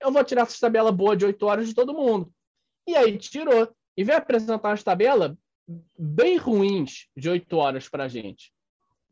eu 0.00 0.10
vou 0.10 0.24
tirar 0.24 0.42
essa 0.42 0.58
tabela 0.58 0.90
boa 0.90 1.16
de 1.16 1.24
oito 1.26 1.46
horas 1.46 1.68
de 1.68 1.74
todo 1.74 1.94
mundo. 1.94 2.32
E 2.86 2.96
aí 2.96 3.16
tirou 3.16 3.72
e 3.96 4.02
veio 4.02 4.18
apresentar 4.18 4.72
as 4.72 4.82
tabelas 4.82 5.36
bem 5.98 6.36
ruins 6.36 7.06
de 7.16 7.28
8 7.28 7.56
horas 7.56 7.88
para 7.88 8.04
a 8.04 8.08
gente. 8.08 8.52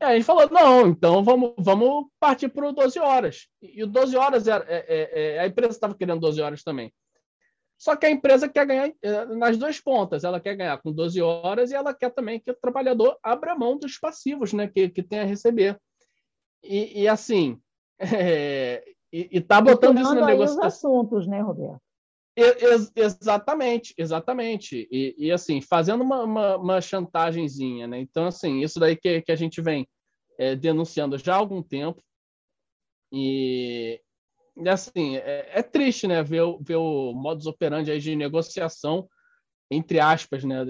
E 0.02 0.04
aí 0.04 0.12
a 0.14 0.16
gente 0.16 0.26
falou, 0.26 0.50
não, 0.50 0.88
então 0.88 1.23
vamos, 1.23 1.54
vamos 1.56 2.06
partir 2.18 2.49
para 2.49 2.68
o 2.68 2.73
12 2.73 2.99
horas. 2.99 3.47
E 3.62 3.85
o 3.85 3.87
12 3.87 4.16
horas, 4.16 4.49
era, 4.49 4.64
é, 4.66 4.85
é, 4.88 5.37
é, 5.37 5.38
a 5.38 5.47
empresa 5.47 5.75
estava 5.75 5.94
querendo 5.94 6.18
12 6.18 6.42
horas 6.42 6.64
também. 6.64 6.92
Só 7.78 7.94
que 7.94 8.06
a 8.06 8.11
empresa 8.11 8.49
quer 8.49 8.66
ganhar 8.66 8.92
é, 9.00 9.25
nas 9.26 9.56
duas 9.56 9.78
pontas. 9.78 10.25
Ela 10.25 10.40
quer 10.40 10.56
ganhar 10.56 10.76
com 10.82 10.92
12 10.92 11.23
horas 11.23 11.71
e 11.71 11.76
ela 11.76 11.94
quer 11.94 12.11
também 12.11 12.40
que 12.40 12.50
o 12.50 12.56
trabalhador 12.61 13.16
abra 13.23 13.54
mão 13.54 13.78
dos 13.78 13.97
passivos 13.97 14.52
né, 14.52 14.66
que, 14.66 14.88
que 14.88 15.04
tem 15.04 15.21
a 15.21 15.25
receber. 15.25 15.80
E, 16.64 17.02
e 17.02 17.09
assim, 17.09 17.61
é, 18.00 18.82
e, 19.12 19.28
está 19.38 19.61
botando 19.61 20.00
isso 20.00 20.16
na 20.16 20.26
negociação. 20.26 20.66
os 20.66 20.75
assuntos, 20.75 21.28
né, 21.28 21.40
Roberto? 21.40 21.80
Ex 22.35 22.91
exatamente, 22.97 23.95
exatamente. 23.99 24.89
E, 24.91 25.15
e, 25.19 25.33
assim, 25.33 25.61
fazendo 25.61 26.03
uma, 26.03 26.23
uma, 26.23 26.57
uma 26.57 26.81
chantagemzinha, 26.81 27.87
né? 27.87 28.01
Então, 28.01 28.27
assim, 28.27 28.61
isso 28.62 28.81
daí 28.81 28.97
que, 28.97 29.21
que 29.21 29.33
a 29.33 29.37
gente 29.37 29.61
vem 29.61 29.87
é, 30.39 30.57
denunciando 30.57 31.19
já 31.19 31.35
há 31.35 31.37
algum 31.37 31.62
tempo. 31.62 32.03
E, 33.12 34.01
e 34.57 34.69
assim, 34.69 35.17
é, 35.17 35.51
é, 35.59 35.62
triste, 35.62 36.07
né? 36.07 36.23
Ver, 36.23 36.43
ver 36.61 36.77
o 36.77 37.12
modus 37.12 37.47
operandi 37.47 37.91
aí 37.91 37.99
de 37.99 38.17
negociação, 38.17 39.07
entre 39.71 40.01
aspas, 40.01 40.43
né? 40.43 40.65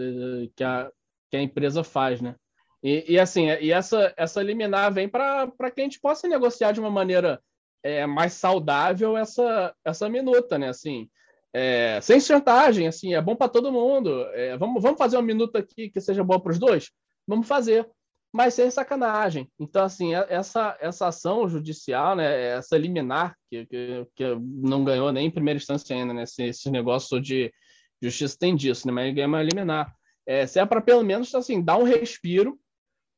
Que 0.57 0.64
a, 0.64 0.90
que 1.31 1.37
a 1.37 1.42
empresa 1.42 1.85
faz, 1.85 2.21
né? 2.21 2.35
E, 2.83 3.12
e 3.12 3.19
assim, 3.21 3.47
e 3.47 3.71
essa, 3.71 4.12
essa 4.16 4.42
liminar 4.42 4.92
vem 4.92 5.09
para 5.09 5.49
que 5.73 5.81
a 5.81 5.85
gente 5.85 6.00
possa 6.00 6.26
negociar 6.26 6.73
de 6.73 6.81
uma 6.81 6.90
maneira 6.90 7.40
é, 7.85 8.04
mais 8.07 8.33
saudável 8.33 9.16
essa, 9.16 9.73
essa 9.85 10.09
minuta, 10.09 10.59
né? 10.59 10.69
Assim, 10.69 11.09
é, 11.54 12.00
sem 12.00 12.18
chantagem, 12.18 12.87
assim, 12.87 13.14
é 13.14 13.21
bom 13.21 13.37
para 13.37 13.49
todo 13.49 13.73
mundo. 13.73 14.25
É, 14.32 14.56
vamos, 14.56 14.82
vamos 14.82 14.99
fazer 14.99 15.16
uma 15.16 15.23
minuta 15.23 15.59
aqui 15.59 15.90
que 15.90 16.00
seja 16.00 16.25
boa 16.25 16.40
para 16.40 16.52
os 16.52 16.59
dois? 16.59 16.90
Vamos 17.26 17.47
fazer, 17.47 17.88
mas 18.32 18.54
sem 18.54 18.71
sacanagem. 18.71 19.50
Então, 19.61 19.85
assim, 19.85 20.14
é, 20.14 20.26
essa, 20.30 20.76
essa 20.80 21.09
ação 21.09 21.47
judicial, 21.49 22.16
né, 22.16 22.56
essa 22.56 22.78
liminar, 22.78 23.37
que, 23.50 23.66
que, 23.66 24.06
que 24.14 24.25
não 24.40 24.82
ganhou 24.82 25.12
nem 25.12 25.26
em 25.26 25.30
primeira 25.30 25.59
instância 25.59 25.94
ainda, 25.94 26.14
né, 26.14 26.23
esse, 26.23 26.42
esse 26.44 26.71
negócio 26.71 27.21
de 27.21 27.52
justiça 28.00 28.37
tem 28.38 28.56
disso, 28.56 28.87
né, 28.87 28.92
mas 28.92 29.14
ganha 29.14 29.28
uma 29.28 29.42
liminar. 29.42 29.94
É, 30.26 30.47
se 30.47 30.59
é 30.59 30.64
para 30.64 30.80
pelo 30.80 31.02
menos 31.02 31.35
assim, 31.35 31.62
dar 31.62 31.76
um 31.76 31.82
respiro 31.82 32.59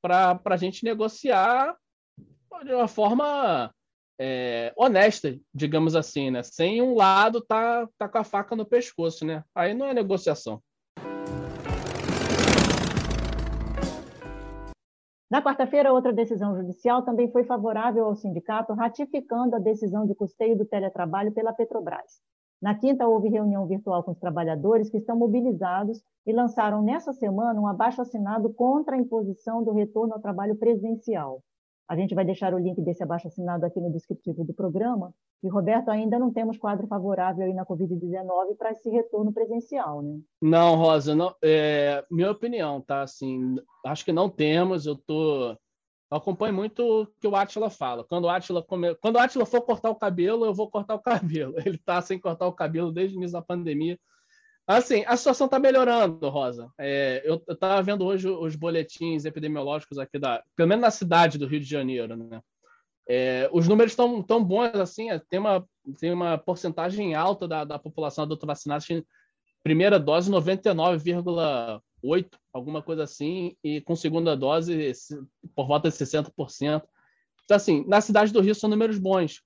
para 0.02 0.40
a 0.44 0.56
gente 0.56 0.84
negociar 0.84 1.76
de 2.64 2.72
uma 2.72 2.88
forma 2.88 3.72
é, 4.18 4.72
honesta, 4.76 5.36
digamos 5.52 5.94
assim, 5.94 6.30
né? 6.30 6.42
Sem 6.42 6.80
um 6.80 6.94
lado 6.94 7.40
tá, 7.40 7.88
tá 7.98 8.08
com 8.08 8.18
a 8.18 8.24
faca 8.24 8.54
no 8.54 8.64
pescoço, 8.64 9.24
né? 9.24 9.42
Aí 9.54 9.74
não 9.74 9.86
é 9.86 9.94
negociação. 9.94 10.60
Na 15.30 15.42
quarta-feira, 15.42 15.92
outra 15.92 16.12
decisão 16.12 16.56
judicial 16.56 17.02
também 17.02 17.28
foi 17.32 17.42
favorável 17.42 18.04
ao 18.04 18.14
sindicato, 18.14 18.72
ratificando 18.72 19.56
a 19.56 19.58
decisão 19.58 20.06
de 20.06 20.14
custeio 20.14 20.56
do 20.56 20.64
teletrabalho 20.64 21.32
pela 21.32 21.52
Petrobras. 21.52 22.20
Na 22.62 22.74
quinta, 22.74 23.08
houve 23.08 23.28
reunião 23.28 23.66
virtual 23.66 24.04
com 24.04 24.12
os 24.12 24.18
trabalhadores 24.18 24.88
que 24.88 24.98
estão 24.98 25.16
mobilizados 25.16 26.00
e 26.24 26.32
lançaram 26.32 26.82
nessa 26.82 27.12
semana 27.12 27.60
um 27.60 27.66
abaixo 27.66 28.00
assinado 28.00 28.52
contra 28.54 28.94
a 28.94 28.98
imposição 28.98 29.62
do 29.64 29.72
retorno 29.72 30.14
ao 30.14 30.20
trabalho 30.20 30.56
presencial. 30.56 31.42
A 31.88 31.96
gente 31.96 32.14
vai 32.14 32.24
deixar 32.24 32.54
o 32.54 32.58
link 32.58 32.80
desse 32.80 33.02
abaixo 33.02 33.28
assinado 33.28 33.64
aqui 33.66 33.78
no 33.80 33.92
descritivo 33.92 34.44
do 34.44 34.54
programa. 34.54 35.12
E, 35.42 35.48
Roberto, 35.48 35.90
ainda 35.90 36.18
não 36.18 36.32
temos 36.32 36.56
quadro 36.56 36.86
favorável 36.86 37.44
aí 37.44 37.52
na 37.52 37.66
Covid-19 37.66 38.56
para 38.56 38.70
esse 38.70 38.88
retorno 38.88 39.32
presencial, 39.32 40.00
né? 40.00 40.18
Não, 40.40 40.76
Rosa, 40.76 41.14
não, 41.14 41.34
é, 41.42 42.02
minha 42.10 42.30
opinião, 42.30 42.80
tá? 42.80 43.02
Assim, 43.02 43.56
acho 43.84 44.04
que 44.04 44.12
não 44.12 44.30
temos. 44.30 44.86
Eu 44.86 44.96
tô, 44.96 45.50
eu 45.50 45.58
acompanho 46.16 46.54
muito 46.54 46.80
o 46.82 47.06
que 47.20 47.28
o 47.28 47.36
Atila 47.36 47.68
fala. 47.68 48.04
Quando 48.04 48.24
o 48.24 48.28
Atila, 48.30 48.62
come... 48.62 48.94
Quando 48.94 49.16
o 49.16 49.46
for 49.46 49.60
cortar 49.60 49.90
o 49.90 49.96
cabelo, 49.96 50.46
eu 50.46 50.54
vou 50.54 50.70
cortar 50.70 50.94
o 50.94 51.02
cabelo. 51.02 51.54
Ele 51.58 51.76
está 51.76 52.00
sem 52.00 52.18
cortar 52.18 52.46
o 52.46 52.52
cabelo 52.52 52.90
desde 52.90 53.16
o 53.16 53.18
início 53.18 53.34
da 53.34 53.42
pandemia. 53.42 53.98
Assim, 54.66 55.04
a 55.06 55.16
situação 55.16 55.44
está 55.44 55.58
melhorando, 55.58 56.28
Rosa. 56.30 56.72
É, 56.78 57.22
eu 57.24 57.42
estava 57.48 57.82
vendo 57.82 58.04
hoje 58.04 58.26
os 58.28 58.56
boletins 58.56 59.26
epidemiológicos 59.26 59.98
aqui 59.98 60.18
da, 60.18 60.42
pelo 60.56 60.68
menos 60.68 60.82
na 60.82 60.90
cidade 60.90 61.36
do 61.36 61.46
Rio 61.46 61.60
de 61.60 61.66
Janeiro, 61.66 62.16
né? 62.16 62.40
É, 63.06 63.50
os 63.52 63.68
números 63.68 63.92
estão 63.92 64.22
tão 64.22 64.42
bons 64.42 64.74
assim, 64.76 65.10
é, 65.10 65.18
tem 65.18 65.38
uma, 65.38 65.68
tem 66.00 66.10
uma 66.10 66.38
porcentagem 66.38 67.14
alta 67.14 67.46
da, 67.46 67.62
da 67.62 67.78
população 67.78 68.24
adulta 68.24 68.46
vacinada, 68.46 68.82
primeira 69.62 69.98
dose 69.98 70.30
99,8, 70.30 72.28
alguma 72.50 72.82
coisa 72.82 73.02
assim, 73.02 73.54
e 73.62 73.82
com 73.82 73.94
segunda 73.94 74.34
dose 74.34 74.92
por 75.54 75.66
volta 75.66 75.90
de 75.90 75.96
60%. 75.96 76.82
Então, 77.44 77.56
assim, 77.56 77.84
na 77.86 78.00
cidade 78.00 78.32
do 78.32 78.40
Rio 78.40 78.54
são 78.54 78.70
números 78.70 78.98
bons. 78.98 79.42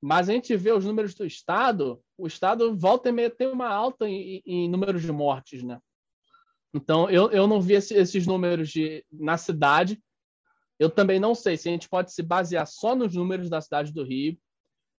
Mas 0.00 0.28
a 0.28 0.32
gente 0.32 0.54
vê 0.54 0.70
os 0.70 0.84
números 0.84 1.14
do 1.14 1.24
Estado, 1.24 2.00
o 2.18 2.26
Estado 2.26 2.76
volta 2.76 3.08
e 3.08 3.12
meia 3.12 3.30
tem 3.30 3.46
uma 3.46 3.68
alta 3.68 4.08
em, 4.08 4.42
em 4.44 4.68
números 4.68 5.02
de 5.02 5.12
mortes, 5.12 5.62
né? 5.62 5.80
Então, 6.74 7.08
eu, 7.08 7.30
eu 7.30 7.46
não 7.46 7.60
vi 7.60 7.74
esse, 7.74 7.94
esses 7.94 8.26
números 8.26 8.68
de, 8.68 9.04
na 9.10 9.38
cidade. 9.38 10.02
Eu 10.78 10.90
também 10.90 11.18
não 11.18 11.34
sei 11.34 11.56
se 11.56 11.68
a 11.68 11.72
gente 11.72 11.88
pode 11.88 12.12
se 12.12 12.22
basear 12.22 12.66
só 12.66 12.94
nos 12.94 13.14
números 13.14 13.48
da 13.48 13.60
cidade 13.60 13.92
do 13.92 14.04
Rio. 14.04 14.38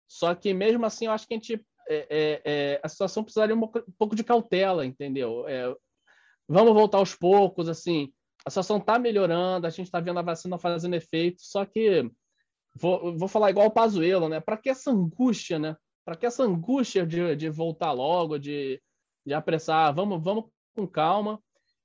Só 0.06 0.34
que, 0.34 0.54
mesmo 0.54 0.86
assim, 0.86 1.06
eu 1.06 1.12
acho 1.12 1.26
que 1.26 1.34
a 1.34 1.36
gente. 1.36 1.66
É, 1.90 2.06
é, 2.10 2.42
é, 2.44 2.80
a 2.82 2.88
situação 2.88 3.24
precisaria 3.24 3.54
um, 3.54 3.66
pouco 3.98 4.14
de 4.14 4.24
cautela, 4.24 4.84
entendeu? 4.84 5.46
É, 5.48 5.74
vamos 6.46 6.72
voltar 6.72 6.98
aos 6.98 7.14
poucos, 7.14 7.68
assim. 7.68 8.12
A 8.46 8.50
situação 8.50 8.78
está 8.78 8.98
melhorando, 8.98 9.66
a 9.66 9.70
gente 9.70 9.86
está 9.86 10.00
vendo 10.00 10.18
a 10.18 10.22
vacina 10.22 10.58
fazendo 10.58 10.94
efeito, 10.94 11.42
só 11.42 11.64
que 11.64 12.10
vou, 12.74 13.16
vou 13.16 13.28
falar 13.28 13.50
igual 13.50 13.66
o 13.66 13.70
Pazuello, 13.72 14.28
né? 14.28 14.40
Para 14.40 14.56
que 14.56 14.70
essa 14.70 14.90
angústia, 14.90 15.58
né? 15.58 15.76
Para 16.08 16.16
que 16.16 16.24
essa 16.24 16.42
angústia 16.42 17.06
de, 17.06 17.36
de 17.36 17.50
voltar 17.50 17.92
logo, 17.92 18.38
de, 18.38 18.80
de 19.26 19.34
apressar? 19.34 19.94
Vamos, 19.94 20.24
vamos 20.24 20.46
com 20.74 20.86
calma. 20.86 21.38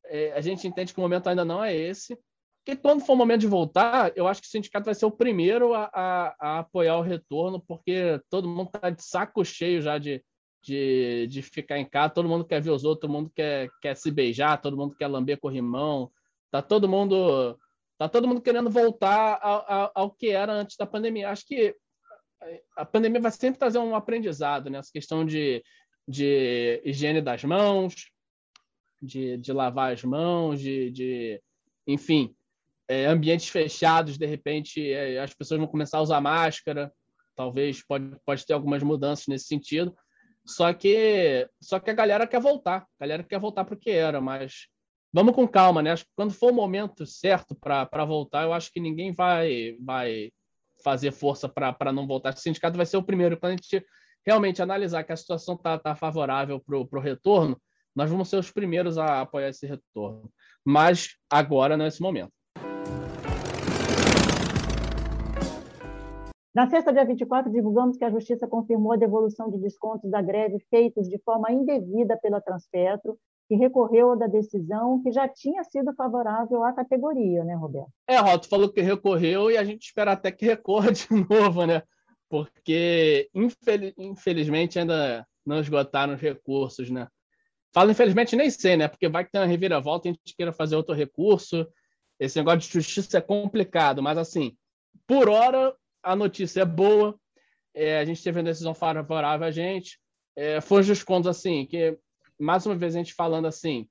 É, 0.05 0.31
a 0.31 0.39
gente 0.39 0.65
entende 0.65 0.93
que 0.93 0.99
o 1.01 1.03
momento 1.03 1.27
ainda 1.27 1.43
não 1.43 1.61
é 1.61 1.75
esse. 1.75 2.17
Porque 2.63 2.79
quando 2.79 3.05
for 3.05 3.15
o 3.15 3.15
momento 3.17 3.41
de 3.41 3.47
voltar, 3.47 4.13
eu 4.15 4.25
acho 4.25 4.41
que 4.41 4.47
o 4.47 4.49
sindicato 4.49 4.85
vai 4.85 4.95
ser 4.95 5.05
o 5.05 5.11
primeiro 5.11 5.73
a, 5.73 5.89
a, 5.93 6.35
a 6.39 6.59
apoiar 6.59 6.97
o 6.99 7.01
retorno, 7.01 7.61
porque 7.67 8.17
todo 8.29 8.47
mundo 8.47 8.71
está 8.73 8.89
de 8.89 9.03
saco 9.03 9.43
cheio 9.43 9.81
já 9.81 9.97
de, 9.97 10.23
de, 10.61 11.27
de 11.27 11.41
ficar 11.41 11.77
em 11.77 11.85
casa, 11.85 12.13
todo 12.13 12.29
mundo 12.29 12.45
quer 12.45 12.61
ver 12.61 12.71
os 12.71 12.85
outros, 12.85 13.01
todo 13.01 13.11
mundo 13.11 13.29
quer, 13.35 13.69
quer 13.81 13.97
se 13.97 14.09
beijar, 14.09 14.61
todo 14.61 14.77
mundo 14.77 14.95
quer 14.95 15.07
lamber 15.07 15.37
corrimão, 15.37 16.09
tá 16.49 16.61
todo 16.61 16.87
mundo 16.87 17.59
Tá 17.97 18.09
todo 18.09 18.27
mundo 18.27 18.41
querendo 18.41 18.69
voltar 18.69 19.39
ao, 19.41 19.71
ao, 19.71 19.91
ao, 19.93 20.11
que 20.11 20.29
era 20.29 20.51
antes 20.51 20.75
da 20.75 20.85
pandemia. 20.85 21.29
Acho 21.29 21.45
que 21.45 21.75
a 22.75 22.85
pandemia 22.85 23.21
vai 23.21 23.31
sempre 23.31 23.59
trazer 23.59 23.77
um 23.77 23.95
aprendizado, 23.95 24.69
né? 24.69 24.79
Questão 24.91 25.25
de, 25.25 25.63
de 26.07 26.81
higiene 26.83 27.21
das 27.21 27.43
mãos, 27.43 28.09
de, 29.01 29.37
de 29.37 29.51
lavar 29.51 29.93
as 29.93 30.03
mãos, 30.03 30.59
de, 30.59 30.89
de 30.91 31.41
enfim, 31.85 32.35
é, 32.87 33.05
ambientes 33.05 33.49
fechados, 33.49 34.17
de 34.17 34.25
repente 34.25 34.91
é, 34.91 35.19
as 35.19 35.33
pessoas 35.33 35.59
vão 35.59 35.67
começar 35.67 35.97
a 35.97 36.01
usar 36.01 36.21
máscara, 36.21 36.91
talvez 37.35 37.85
pode, 37.85 38.15
pode 38.25 38.45
ter 38.45 38.53
algumas 38.53 38.83
mudanças 38.83 39.27
nesse 39.27 39.45
sentido. 39.45 39.95
Só 40.45 40.73
que, 40.73 41.47
só 41.61 41.79
que 41.79 41.89
a 41.89 41.93
galera 41.93 42.27
quer 42.27 42.41
voltar, 42.41 42.81
a 42.81 43.05
galera 43.05 43.23
quer 43.23 43.39
voltar 43.39 43.63
para 43.63 43.75
o 43.75 43.79
que 43.79 43.91
era, 43.91 44.19
mas 44.19 44.67
vamos 45.11 45.33
com 45.33 45.47
calma, 45.47 45.81
né? 45.81 45.91
Acho 45.91 46.03
que 46.03 46.11
quando 46.15 46.33
for 46.33 46.51
o 46.51 46.55
momento 46.55 47.05
certo 47.05 47.55
para 47.55 48.05
voltar, 48.05 48.43
eu 48.43 48.53
acho 48.53 48.71
que 48.71 48.79
ninguém 48.79 49.13
vai 49.13 49.77
vai 49.81 50.31
fazer 50.83 51.11
força 51.11 51.47
para 51.47 51.91
não 51.91 52.05
voltar. 52.05 52.33
O 52.33 52.37
sindicato 52.37 52.77
vai 52.77 52.85
ser 52.85 52.97
o 52.97 53.03
primeiro. 53.03 53.39
Quando 53.39 53.53
a 53.53 53.55
gente 53.55 53.85
realmente 54.25 54.61
analisar 54.61 55.03
que 55.03 55.11
a 55.11 55.17
situação 55.17 55.55
está 55.55 55.77
tá 55.77 55.95
favorável 55.95 56.59
para 56.59 56.77
o 56.77 57.01
retorno, 57.01 57.59
nós 57.95 58.09
vamos 58.09 58.29
ser 58.29 58.37
os 58.37 58.51
primeiros 58.51 58.97
a 58.97 59.21
apoiar 59.21 59.49
esse 59.49 59.65
retorno. 59.65 60.29
Mas 60.65 61.15
agora, 61.29 61.77
nesse 61.77 62.01
momento. 62.01 62.31
Na 66.55 66.69
sexta, 66.69 66.93
dia 66.93 67.03
24, 67.03 67.51
divulgamos 67.51 67.97
que 67.97 68.05
a 68.05 68.11
Justiça 68.11 68.47
confirmou 68.47 68.93
a 68.93 68.97
devolução 68.97 69.49
de 69.49 69.57
descontos 69.57 70.11
da 70.11 70.21
greve 70.21 70.59
feitos 70.69 71.09
de 71.09 71.17
forma 71.23 71.51
indevida 71.51 72.15
pela 72.17 72.39
Transpetro 72.39 73.17
que 73.53 73.55
recorreu 73.55 74.17
da 74.17 74.25
decisão 74.25 74.99
que 75.03 75.11
já 75.11 75.27
tinha 75.27 75.63
sido 75.63 75.93
favorável 75.93 76.63
à 76.63 76.73
categoria, 76.73 77.43
né, 77.43 77.53
Roberto? 77.53 77.91
É, 78.07 78.17
Roto 78.17 78.49
falou 78.49 78.67
que 78.67 78.81
recorreu 78.81 79.51
e 79.51 79.57
a 79.57 79.63
gente 79.63 79.83
espera 79.83 80.13
até 80.13 80.31
que 80.31 80.43
recorra 80.43 80.91
de 80.91 81.05
novo, 81.29 81.65
né? 81.67 81.83
Porque, 82.27 83.29
infelizmente, 83.95 84.79
ainda 84.79 85.27
não 85.45 85.59
esgotaram 85.59 86.15
os 86.15 86.19
recursos, 86.21 86.89
né? 86.89 87.07
Falo 87.71 87.91
infelizmente, 87.91 88.35
nem 88.35 88.49
sei, 88.49 88.75
né? 88.75 88.87
Porque 88.87 89.07
vai 89.07 89.23
que 89.23 89.31
tem 89.31 89.39
uma 89.39 89.47
reviravolta 89.47 90.07
e 90.07 90.09
a 90.09 90.13
gente 90.13 90.35
queira 90.35 90.51
fazer 90.51 90.75
outro 90.75 90.95
recurso. 90.95 91.67
Esse 92.19 92.39
negócio 92.39 92.59
de 92.59 92.73
justiça 92.73 93.19
é 93.19 93.21
complicado, 93.21 94.01
mas 94.01 94.17
assim, 94.17 94.57
por 95.05 95.29
hora 95.29 95.75
a 96.01 96.15
notícia 96.15 96.61
é 96.61 96.65
boa. 96.65 97.15
É, 97.71 97.99
a 97.99 98.05
gente 98.05 98.23
teve 98.23 98.39
uma 98.39 98.45
decisão 98.45 98.73
favorável 98.73 99.45
a 99.45 99.51
gente. 99.51 99.99
É, 100.35 100.59
foi 100.59 100.81
os 100.81 100.87
descontos 100.87 101.27
assim, 101.27 101.67
que 101.67 101.99
mais 102.43 102.65
uma 102.65 102.75
vez 102.75 102.95
a 102.95 102.99
gente 102.99 103.13
falando 103.13 103.47
assim, 103.47 103.87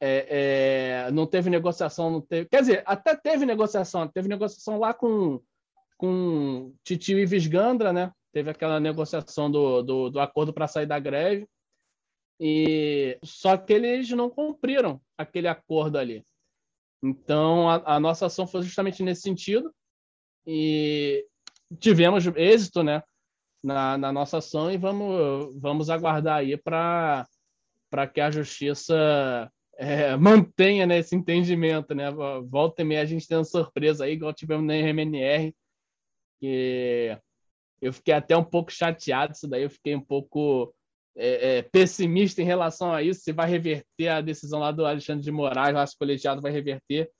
é, 0.00 1.06
é, 1.06 1.10
não 1.10 1.26
teve 1.26 1.50
negociação, 1.50 2.10
não 2.10 2.20
teve. 2.20 2.48
Quer 2.48 2.60
dizer, 2.60 2.82
até 2.86 3.16
teve 3.16 3.44
negociação, 3.44 4.06
teve 4.08 4.28
negociação 4.28 4.78
lá 4.78 4.94
com, 4.94 5.40
com 5.96 6.72
Titio 6.84 7.18
Ives 7.18 7.46
Gandra, 7.46 7.92
né? 7.92 8.12
Teve 8.32 8.50
aquela 8.50 8.78
negociação 8.78 9.50
do, 9.50 9.82
do, 9.82 10.10
do 10.10 10.20
acordo 10.20 10.52
para 10.52 10.68
sair 10.68 10.86
da 10.86 10.98
greve. 10.98 11.48
E 12.40 13.18
só 13.24 13.56
que 13.56 13.72
eles 13.72 14.08
não 14.10 14.30
cumpriram 14.30 15.00
aquele 15.16 15.48
acordo 15.48 15.98
ali. 15.98 16.24
Então 17.02 17.68
a, 17.68 17.96
a 17.96 18.00
nossa 18.00 18.26
ação 18.26 18.46
foi 18.46 18.62
justamente 18.62 19.02
nesse 19.02 19.22
sentido 19.22 19.74
e 20.46 21.26
tivemos 21.80 22.24
êxito, 22.36 22.82
né? 22.82 23.02
Na, 23.62 23.98
na 23.98 24.12
nossa 24.12 24.38
ação 24.38 24.70
e 24.70 24.76
vamos, 24.76 25.52
vamos 25.60 25.90
aguardar 25.90 26.38
aí 26.38 26.56
para 26.56 27.26
para 27.90 28.06
que 28.06 28.20
a 28.20 28.30
justiça 28.30 29.50
é, 29.76 30.16
mantenha 30.18 30.86
né, 30.86 30.98
esse 30.98 31.14
entendimento, 31.14 31.94
né? 31.94 32.10
Volta 32.48 32.82
e 32.82 32.84
meia 32.84 33.02
a 33.02 33.06
gente 33.06 33.26
tem 33.26 33.38
uma 33.38 33.44
surpresa 33.44 34.04
aí, 34.04 34.12
igual 34.12 34.32
tivemos 34.32 34.66
na 34.66 34.74
RMNR, 34.74 35.54
que 36.40 37.18
eu 37.80 37.92
fiquei 37.92 38.14
até 38.14 38.36
um 38.36 38.44
pouco 38.44 38.72
chateado, 38.72 39.32
isso 39.32 39.48
daí 39.48 39.62
eu 39.62 39.70
fiquei 39.70 39.94
um 39.94 40.00
pouco 40.00 40.74
é, 41.16 41.58
é, 41.58 41.62
pessimista 41.62 42.42
em 42.42 42.44
relação 42.44 42.92
a 42.92 43.02
isso, 43.02 43.20
se 43.20 43.32
vai 43.32 43.48
reverter 43.48 44.08
a 44.08 44.20
decisão 44.20 44.60
lá 44.60 44.70
do 44.70 44.86
Alexandre 44.86 45.22
de 45.22 45.30
Moraes, 45.30 45.74
lá 45.74 45.86
se 45.86 45.94
o 45.94 45.98
colegiado 45.98 46.40
vai 46.40 46.52
reverter. 46.52 47.10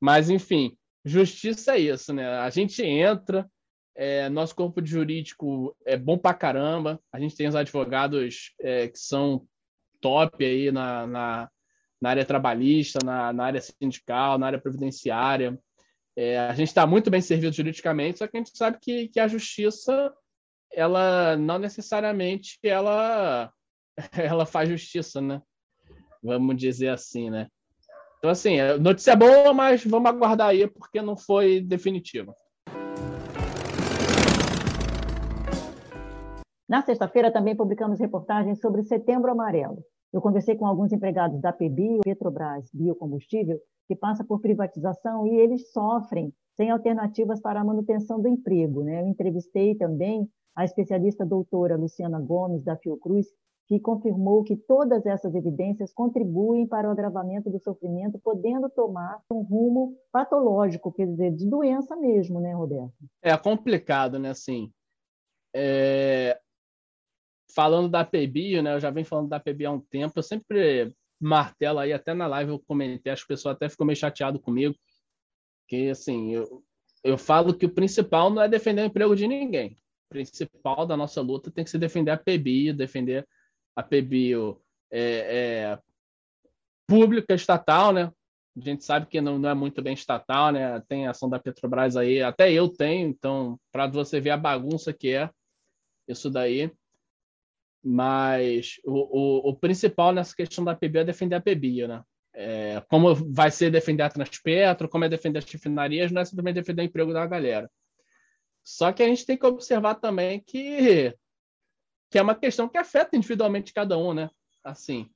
Mas, 0.00 0.28
enfim, 0.30 0.76
justiça 1.04 1.76
é 1.76 1.80
isso, 1.80 2.12
né? 2.12 2.26
A 2.26 2.50
gente 2.50 2.82
entra, 2.82 3.48
é, 3.94 4.28
nosso 4.28 4.54
corpo 4.54 4.84
jurídico 4.84 5.76
é 5.84 5.96
bom 5.96 6.18
pra 6.18 6.34
caramba, 6.34 7.00
a 7.12 7.20
gente 7.20 7.36
tem 7.36 7.46
os 7.46 7.54
advogados 7.54 8.52
é, 8.60 8.88
que 8.88 8.98
são 8.98 9.46
top 10.02 10.44
aí 10.44 10.70
na, 10.70 11.06
na, 11.06 11.50
na 12.00 12.10
área 12.10 12.24
trabalhista, 12.26 12.98
na, 13.02 13.32
na, 13.32 13.44
área 13.44 13.60
sindical, 13.60 14.36
na 14.36 14.48
área 14.48 14.60
previdenciária. 14.60 15.58
É, 16.14 16.38
a 16.40 16.52
gente 16.52 16.68
está 16.68 16.86
muito 16.86 17.10
bem 17.10 17.22
servido 17.22 17.54
juridicamente, 17.56 18.18
só 18.18 18.26
que 18.26 18.36
a 18.36 18.40
gente 18.40 18.56
sabe 18.56 18.78
que, 18.82 19.08
que 19.08 19.20
a 19.20 19.28
justiça, 19.28 20.12
ela 20.70 21.36
não 21.36 21.58
necessariamente 21.58 22.58
ela, 22.62 23.50
ela 24.12 24.44
faz 24.44 24.68
justiça, 24.68 25.20
né? 25.20 25.40
Vamos 26.22 26.56
dizer 26.56 26.88
assim, 26.88 27.30
né? 27.30 27.48
Então, 28.18 28.30
assim, 28.30 28.58
notícia 28.80 29.16
boa, 29.16 29.52
mas 29.54 29.84
vamos 29.84 30.08
aguardar 30.08 30.48
aí, 30.48 30.68
porque 30.68 31.00
não 31.00 31.16
foi 31.16 31.60
definitiva. 31.60 32.34
Na 36.72 36.80
sexta-feira 36.80 37.30
também 37.30 37.54
publicamos 37.54 38.00
reportagens 38.00 38.58
sobre 38.58 38.82
Setembro 38.82 39.30
Amarelo. 39.30 39.84
Eu 40.10 40.22
conversei 40.22 40.56
com 40.56 40.64
alguns 40.64 40.90
empregados 40.90 41.38
da 41.38 41.52
PBio, 41.52 42.00
Petrobras 42.02 42.70
Biocombustível, 42.72 43.60
que 43.86 43.94
passa 43.94 44.24
por 44.24 44.40
privatização 44.40 45.26
e 45.26 45.36
eles 45.38 45.70
sofrem 45.70 46.32
sem 46.56 46.70
alternativas 46.70 47.42
para 47.42 47.60
a 47.60 47.64
manutenção 47.64 48.22
do 48.22 48.26
emprego. 48.26 48.82
Né? 48.84 49.02
Eu 49.02 49.06
entrevistei 49.06 49.74
também 49.74 50.26
a 50.56 50.64
especialista 50.64 51.26
doutora 51.26 51.76
Luciana 51.76 52.18
Gomes, 52.18 52.64
da 52.64 52.74
Fiocruz, 52.74 53.26
que 53.68 53.78
confirmou 53.78 54.42
que 54.42 54.56
todas 54.56 55.04
essas 55.04 55.34
evidências 55.34 55.92
contribuem 55.92 56.66
para 56.66 56.88
o 56.88 56.90
agravamento 56.90 57.50
do 57.50 57.60
sofrimento, 57.60 58.18
podendo 58.18 58.70
tomar 58.70 59.20
um 59.30 59.42
rumo 59.42 59.94
patológico, 60.10 60.90
quer 60.90 61.06
dizer, 61.06 61.32
de 61.32 61.46
doença 61.46 61.94
mesmo, 61.96 62.40
né, 62.40 62.54
Roberto? 62.54 62.94
É 63.20 63.36
complicado, 63.36 64.18
né? 64.18 64.30
Assim, 64.30 64.72
é... 65.54 66.40
falando 67.54 67.88
da 67.88 68.04
PBio, 68.04 68.62
né? 68.62 68.74
Eu 68.74 68.80
já 68.80 68.90
venho 68.90 69.06
falando 69.06 69.28
da 69.28 69.40
PBio 69.40 69.68
há 69.68 69.72
um 69.72 69.80
tempo. 69.80 70.12
Eu 70.16 70.22
sempre 70.22 70.94
martelo 71.22 71.78
aí, 71.78 71.92
até 71.92 72.12
na 72.12 72.26
live 72.26 72.50
eu 72.50 72.58
comentei, 72.58 73.12
as 73.12 73.22
pessoas 73.22 73.54
até 73.54 73.68
ficam 73.68 73.86
meio 73.86 73.96
chateado 73.96 74.40
comigo, 74.40 74.74
que 75.68 75.88
assim, 75.88 76.32
eu, 76.32 76.64
eu 77.04 77.16
falo 77.16 77.54
que 77.54 77.66
o 77.66 77.72
principal 77.72 78.28
não 78.28 78.42
é 78.42 78.48
defender 78.48 78.82
o 78.82 78.86
emprego 78.86 79.14
de 79.14 79.28
ninguém. 79.28 79.78
O 80.06 80.14
principal 80.14 80.84
da 80.84 80.96
nossa 80.96 81.20
luta 81.20 81.50
tem 81.50 81.62
que 81.62 81.70
ser 81.70 81.78
defender 81.78 82.10
a 82.10 82.16
PBio, 82.16 82.74
defender 82.74 83.26
a 83.76 83.82
PBio 83.82 84.60
é, 84.90 85.00
é, 85.70 85.78
pública, 86.86 87.34
estatal, 87.34 87.92
né? 87.92 88.12
A 88.54 88.60
gente 88.60 88.84
sabe 88.84 89.06
que 89.06 89.20
não, 89.20 89.38
não 89.38 89.48
é 89.48 89.54
muito 89.54 89.80
bem 89.80 89.94
estatal, 89.94 90.52
né? 90.52 90.80
Tem 90.88 91.06
ação 91.06 91.30
da 91.30 91.38
Petrobras 91.38 91.96
aí, 91.96 92.20
até 92.20 92.52
eu 92.52 92.68
tenho, 92.68 93.08
então, 93.08 93.58
para 93.70 93.86
você 93.86 94.20
ver 94.20 94.30
a 94.30 94.36
bagunça 94.36 94.92
que 94.92 95.14
é 95.14 95.30
isso 96.06 96.28
daí. 96.28 96.70
Mas 97.84 98.76
o, 98.84 99.48
o, 99.48 99.50
o 99.50 99.56
principal 99.56 100.12
nessa 100.12 100.34
questão 100.34 100.64
da 100.64 100.74
PBio 100.74 101.00
é 101.00 101.04
defender 101.04 101.34
a 101.34 101.40
PBio, 101.40 101.88
né? 101.88 102.02
É, 102.34 102.82
como 102.88 103.14
vai 103.14 103.50
ser 103.50 103.70
defender 103.70 104.04
a 104.04 104.08
Transpetro, 104.08 104.88
como 104.88 105.04
é 105.04 105.08
defender 105.08 105.38
as 105.38 105.44
refinarias, 105.44 106.10
não 106.10 106.22
é 106.22 106.24
simplesmente 106.24 106.54
defender 106.54 106.82
o 106.82 106.84
emprego 106.84 107.12
da 107.12 107.26
galera. 107.26 107.70
Só 108.64 108.92
que 108.92 109.02
a 109.02 109.06
gente 109.06 109.26
tem 109.26 109.36
que 109.36 109.44
observar 109.44 109.96
também 109.96 110.40
que 110.40 111.14
que 112.10 112.18
é 112.18 112.22
uma 112.22 112.34
questão 112.34 112.68
que 112.68 112.76
afeta 112.76 113.16
individualmente 113.16 113.72
cada 113.72 113.96
um, 113.96 114.12
né? 114.12 114.28
Assim, 114.62 115.10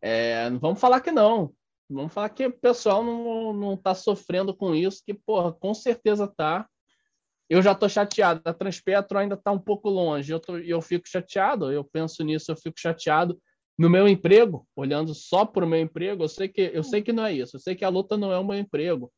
é, 0.00 0.50
vamos 0.50 0.80
falar 0.80 1.00
que 1.00 1.12
não. 1.12 1.54
Vamos 1.88 2.12
falar 2.12 2.30
que 2.30 2.46
o 2.46 2.52
pessoal 2.52 3.04
não, 3.04 3.52
não 3.52 3.76
tá 3.76 3.94
sofrendo 3.94 4.54
com 4.54 4.74
isso, 4.74 5.04
que, 5.04 5.14
porra, 5.14 5.52
com 5.52 5.72
certeza 5.72 6.26
tá. 6.26 6.68
Eu 7.52 7.60
já 7.60 7.74
tô 7.74 7.86
chateado. 7.86 8.40
A 8.46 8.54
Transpetro 8.54 9.18
ainda 9.18 9.36
tá 9.36 9.52
um 9.52 9.58
pouco 9.58 9.90
longe. 9.90 10.32
Eu, 10.32 10.40
tô, 10.40 10.56
eu 10.56 10.80
fico 10.80 11.06
chateado, 11.06 11.70
eu 11.70 11.84
penso 11.84 12.24
nisso, 12.24 12.50
eu 12.50 12.56
fico 12.56 12.80
chateado. 12.80 13.38
No 13.78 13.90
meu 13.90 14.08
emprego, 14.08 14.66
olhando 14.74 15.14
só 15.14 15.44
para 15.44 15.62
o 15.62 15.68
meu 15.68 15.78
emprego, 15.78 16.24
eu 16.24 16.28
sei, 16.28 16.48
que, 16.48 16.70
eu 16.72 16.82
sei 16.82 17.02
que 17.02 17.12
não 17.12 17.26
é 17.26 17.34
isso. 17.34 17.56
Eu 17.56 17.60
sei 17.60 17.74
que 17.74 17.84
a 17.84 17.90
luta 17.90 18.16
não 18.16 18.32
é 18.32 18.38
o 18.38 18.44
meu 18.44 18.58
emprego. 18.58 19.12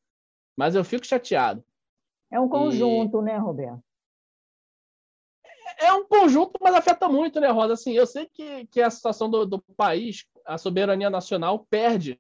Mas 0.56 0.74
eu 0.74 0.82
fico 0.82 1.06
chateado. 1.06 1.64
É 2.28 2.40
um 2.40 2.48
conjunto, 2.48 3.20
e... 3.20 3.22
né, 3.22 3.36
Roberto? 3.38 3.80
é 5.78 5.92
um 5.92 6.04
conjunto, 6.04 6.58
mas 6.60 6.74
afeta 6.74 7.08
muito, 7.08 7.38
né, 7.40 7.50
Rosa? 7.50 7.74
Assim, 7.74 7.92
eu 7.92 8.06
sei 8.06 8.28
que, 8.34 8.66
que 8.66 8.80
a 8.80 8.90
situação 8.90 9.30
do, 9.30 9.46
do 9.46 9.62
país, 9.76 10.24
a 10.44 10.58
soberania 10.58 11.08
nacional, 11.08 11.66
perde 11.70 12.18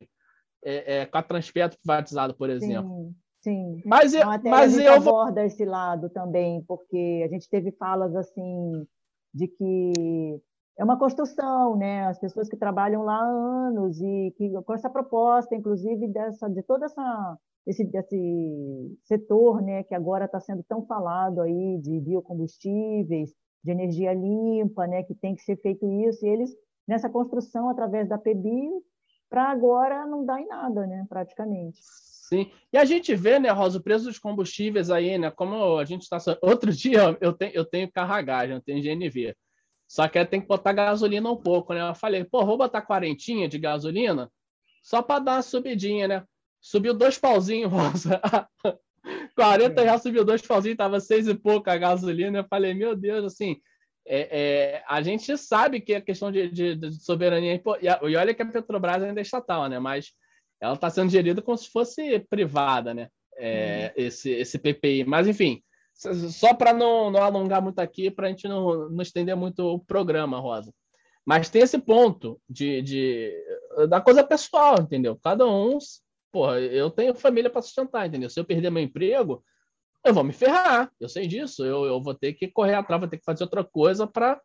é, 0.64 0.98
é, 0.98 1.06
com 1.06 1.18
a 1.18 1.22
Transpetro 1.24 1.76
privatizada, 1.78 2.32
por 2.32 2.50
exemplo. 2.50 3.08
Sim, 3.08 3.16
sim. 3.44 3.82
Mas, 3.84 4.12
eu, 4.14 4.20
então, 4.20 4.50
mas 4.50 4.76
eu 4.76 4.94
aborda 4.94 5.40
vou... 5.40 5.44
esse 5.44 5.64
lado 5.64 6.10
também, 6.10 6.64
porque 6.66 7.22
a 7.24 7.28
gente 7.28 7.48
teve 7.48 7.70
falas 7.72 8.16
assim 8.16 8.86
de 9.32 9.46
que 9.46 10.40
é 10.78 10.84
uma 10.84 10.98
construção, 10.98 11.76
né? 11.76 12.06
As 12.06 12.18
pessoas 12.18 12.48
que 12.48 12.56
trabalham 12.56 13.02
lá 13.02 13.16
há 13.16 13.68
anos 13.68 14.00
e 14.00 14.34
que 14.36 14.50
com 14.62 14.74
essa 14.74 14.90
proposta, 14.90 15.54
inclusive 15.54 16.08
dessa 16.08 16.48
de 16.48 16.62
toda 16.62 16.86
essa 16.86 17.38
esse, 17.66 17.88
esse 17.94 18.98
setor, 19.04 19.62
né, 19.62 19.82
que 19.84 19.94
agora 19.94 20.26
está 20.26 20.38
sendo 20.38 20.62
tão 20.64 20.84
falado 20.84 21.40
aí 21.40 21.78
de 21.80 22.00
biocombustíveis, 22.00 23.30
de 23.62 23.70
energia 23.70 24.12
limpa, 24.12 24.86
né, 24.86 25.02
que 25.02 25.14
tem 25.14 25.34
que 25.34 25.42
ser 25.42 25.56
feito 25.56 25.90
isso, 26.06 26.24
e 26.26 26.28
eles, 26.28 26.50
nessa 26.86 27.08
construção, 27.08 27.70
através 27.70 28.08
da 28.08 28.18
PEBI, 28.18 28.68
para 29.30 29.50
agora 29.50 30.06
não 30.06 30.24
dá 30.24 30.40
em 30.40 30.46
nada, 30.46 30.86
né, 30.86 31.06
praticamente. 31.08 31.80
Sim, 32.28 32.50
e 32.72 32.78
a 32.78 32.86
gente 32.86 33.14
vê, 33.14 33.38
né, 33.38 33.50
Rosa, 33.50 33.78
o 33.78 33.82
preço 33.82 34.06
dos 34.06 34.18
combustíveis 34.18 34.90
aí, 34.90 35.18
né, 35.18 35.30
como 35.30 35.76
a 35.76 35.84
gente 35.84 36.02
está... 36.02 36.16
Outro 36.40 36.72
dia 36.72 37.18
eu 37.20 37.34
tenho, 37.34 37.52
eu 37.52 37.66
tenho 37.66 37.92
carragagem, 37.92 38.54
eu 38.54 38.62
tenho 38.62 38.82
GNV, 38.82 39.36
só 39.86 40.08
que 40.08 40.24
tem 40.24 40.40
que 40.40 40.46
botar 40.46 40.72
gasolina 40.72 41.30
um 41.30 41.36
pouco, 41.36 41.74
né, 41.74 41.86
eu 41.86 41.94
falei, 41.94 42.24
pô, 42.24 42.46
vou 42.46 42.56
botar 42.56 42.80
quarentinha 42.80 43.46
de 43.46 43.58
gasolina 43.58 44.32
só 44.82 45.02
para 45.02 45.22
dar 45.22 45.32
uma 45.32 45.42
subidinha, 45.42 46.08
né, 46.08 46.24
subiu 46.62 46.94
dois 46.94 47.18
pauzinhos, 47.18 47.68
Rosa, 47.70 48.18
40 49.36 49.82
reais 49.82 50.02
subiu 50.02 50.24
dois 50.24 50.40
pauzinhos, 50.40 50.78
tava 50.78 51.00
seis 51.00 51.28
e 51.28 51.34
pouco 51.34 51.68
a 51.68 51.76
gasolina. 51.76 52.38
Eu 52.38 52.44
falei, 52.48 52.72
meu 52.72 52.96
Deus, 52.96 53.22
assim, 53.24 53.60
é, 54.06 54.28
é, 54.76 54.84
a 54.88 55.02
gente 55.02 55.36
sabe 55.36 55.78
que 55.78 55.94
a 55.94 56.00
questão 56.00 56.32
de, 56.32 56.48
de, 56.48 56.74
de 56.74 57.04
soberania. 57.04 57.60
E 57.82 58.16
olha 58.16 58.32
que 58.32 58.40
a 58.40 58.46
Petrobras 58.46 59.02
ainda 59.02 59.20
é 59.20 59.22
estatal, 59.22 59.68
né? 59.68 59.78
Mas 59.78 60.14
ela 60.64 60.74
está 60.74 60.90
sendo 60.90 61.10
gerida 61.10 61.42
como 61.42 61.56
se 61.56 61.70
fosse 61.70 62.20
privada, 62.30 62.94
né? 62.94 63.08
É, 63.36 63.88
hum. 63.88 64.02
esse, 64.02 64.30
esse 64.30 64.58
PPI. 64.58 65.04
Mas, 65.04 65.26
enfim, 65.26 65.62
só 65.94 66.54
para 66.54 66.72
não, 66.72 67.10
não 67.10 67.22
alongar 67.22 67.62
muito 67.62 67.78
aqui, 67.80 68.10
para 68.10 68.28
a 68.28 68.30
gente 68.30 68.48
não, 68.48 68.88
não 68.90 69.02
estender 69.02 69.36
muito 69.36 69.60
o 69.60 69.78
programa, 69.78 70.38
Rosa. 70.38 70.72
Mas 71.26 71.48
tem 71.48 71.62
esse 71.62 71.78
ponto 71.78 72.40
de, 72.48 72.82
de 72.82 73.32
da 73.88 74.00
coisa 74.00 74.22
pessoal, 74.22 74.80
entendeu? 74.80 75.18
Cada 75.22 75.46
um 75.46 75.78
porra, 76.34 76.58
eu 76.58 76.90
tenho 76.90 77.14
família 77.14 77.48
para 77.48 77.62
sustentar, 77.62 78.08
entendeu? 78.08 78.28
Se 78.28 78.40
eu 78.40 78.44
perder 78.44 78.68
meu 78.68 78.82
emprego, 78.82 79.44
eu 80.04 80.12
vou 80.12 80.24
me 80.24 80.32
ferrar. 80.32 80.90
Eu 80.98 81.08
sei 81.08 81.28
disso. 81.28 81.64
Eu, 81.64 81.84
eu 81.84 82.02
vou 82.02 82.12
ter 82.12 82.32
que 82.32 82.48
correr 82.48 82.74
atrás, 82.74 83.00
vou 83.00 83.08
ter 83.08 83.18
que 83.18 83.24
fazer 83.24 83.44
outra 83.44 83.62
coisa 83.62 84.04
para 84.04 84.40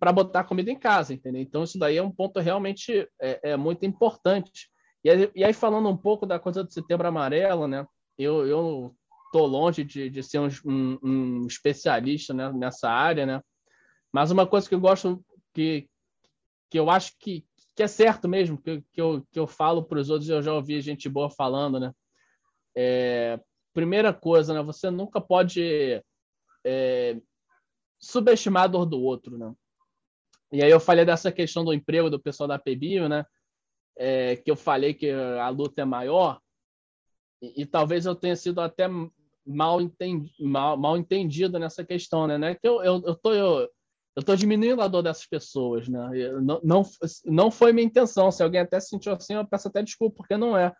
para 0.00 0.10
botar 0.12 0.44
comida 0.44 0.70
em 0.70 0.78
casa, 0.78 1.12
entendeu? 1.12 1.42
Então 1.42 1.62
isso 1.62 1.78
daí 1.78 1.98
é 1.98 2.02
um 2.02 2.10
ponto 2.10 2.40
realmente 2.40 3.06
é, 3.20 3.50
é 3.50 3.56
muito 3.56 3.84
importante. 3.84 4.70
E 5.04 5.10
aí, 5.10 5.30
e 5.34 5.44
aí, 5.44 5.52
falando 5.52 5.88
um 5.88 5.96
pouco 5.96 6.24
da 6.24 6.38
coisa 6.38 6.64
do 6.64 6.72
Setembro 6.72 7.06
Amarelo, 7.06 7.68
né? 7.68 7.86
Eu 8.18 8.46
eu 8.46 8.96
tô 9.32 9.44
longe 9.46 9.84
de, 9.84 10.08
de 10.08 10.22
ser 10.22 10.38
um, 10.38 10.98
um, 11.02 11.46
especialista 11.46 12.32
né, 12.32 12.50
nessa 12.52 12.88
área, 12.88 13.26
né? 13.26 13.42
Mas 14.12 14.30
uma 14.30 14.46
coisa 14.46 14.68
que 14.68 14.74
eu 14.74 14.80
gosto 14.80 15.22
que 15.52 15.88
que 16.70 16.78
eu 16.78 16.90
acho 16.90 17.16
que, 17.20 17.46
que 17.76 17.84
é 17.84 17.86
certo 17.86 18.28
mesmo, 18.28 18.60
que, 18.60 18.82
que, 18.92 19.00
eu, 19.00 19.24
que 19.30 19.38
eu 19.38 19.46
falo 19.46 19.84
para 19.84 20.00
os 20.00 20.10
outros, 20.10 20.28
eu 20.28 20.42
já 20.42 20.52
ouvi 20.52 20.80
gente 20.80 21.08
boa 21.08 21.30
falando, 21.30 21.78
né? 21.78 21.92
É, 22.76 23.38
primeira 23.72 24.12
coisa, 24.12 24.52
né? 24.52 24.60
Você 24.62 24.90
nunca 24.90 25.20
pode 25.20 26.02
é, 26.64 27.20
subestimar 27.96 28.64
a 28.64 28.66
dor 28.66 28.86
do 28.86 29.00
outro, 29.00 29.38
né? 29.38 29.52
E 30.50 30.64
aí 30.64 30.70
eu 30.70 30.80
falei 30.80 31.04
dessa 31.04 31.30
questão 31.30 31.64
do 31.64 31.72
emprego 31.72 32.10
do 32.10 32.18
pessoal 32.18 32.48
da 32.48 32.58
PBio, 32.58 33.08
né? 33.08 33.24
É, 33.96 34.36
que 34.36 34.50
eu 34.50 34.56
falei 34.56 34.92
que 34.92 35.10
a 35.10 35.48
luta 35.48 35.82
é 35.82 35.84
maior, 35.84 36.40
e, 37.40 37.62
e 37.62 37.66
talvez 37.66 38.06
eu 38.06 38.14
tenha 38.14 38.34
sido 38.34 38.60
até 38.60 38.88
mal, 39.46 39.80
entendi, 39.80 40.32
mal, 40.40 40.76
mal 40.76 40.96
entendido 40.96 41.58
nessa 41.58 41.84
questão, 41.84 42.26
né? 42.26 42.38
né? 42.38 42.54
Que 42.54 42.66
eu, 42.66 42.82
eu, 42.82 43.02
eu, 43.04 43.14
tô, 43.14 43.32
eu, 43.32 43.68
eu 44.16 44.20
estou 44.20 44.36
diminuindo 44.36 44.80
a 44.80 44.88
dor 44.88 45.02
dessas 45.02 45.26
pessoas, 45.26 45.88
né? 45.88 46.32
Não, 46.40 46.60
não, 46.62 46.82
não 47.24 47.50
foi 47.50 47.72
minha 47.72 47.86
intenção. 47.86 48.30
Se 48.30 48.42
alguém 48.42 48.60
até 48.60 48.80
se 48.80 48.88
sentiu 48.88 49.12
assim, 49.12 49.34
eu 49.34 49.46
peço 49.46 49.68
até 49.68 49.82
desculpa, 49.82 50.16
porque 50.16 50.36
não 50.36 50.56
é. 50.56 50.72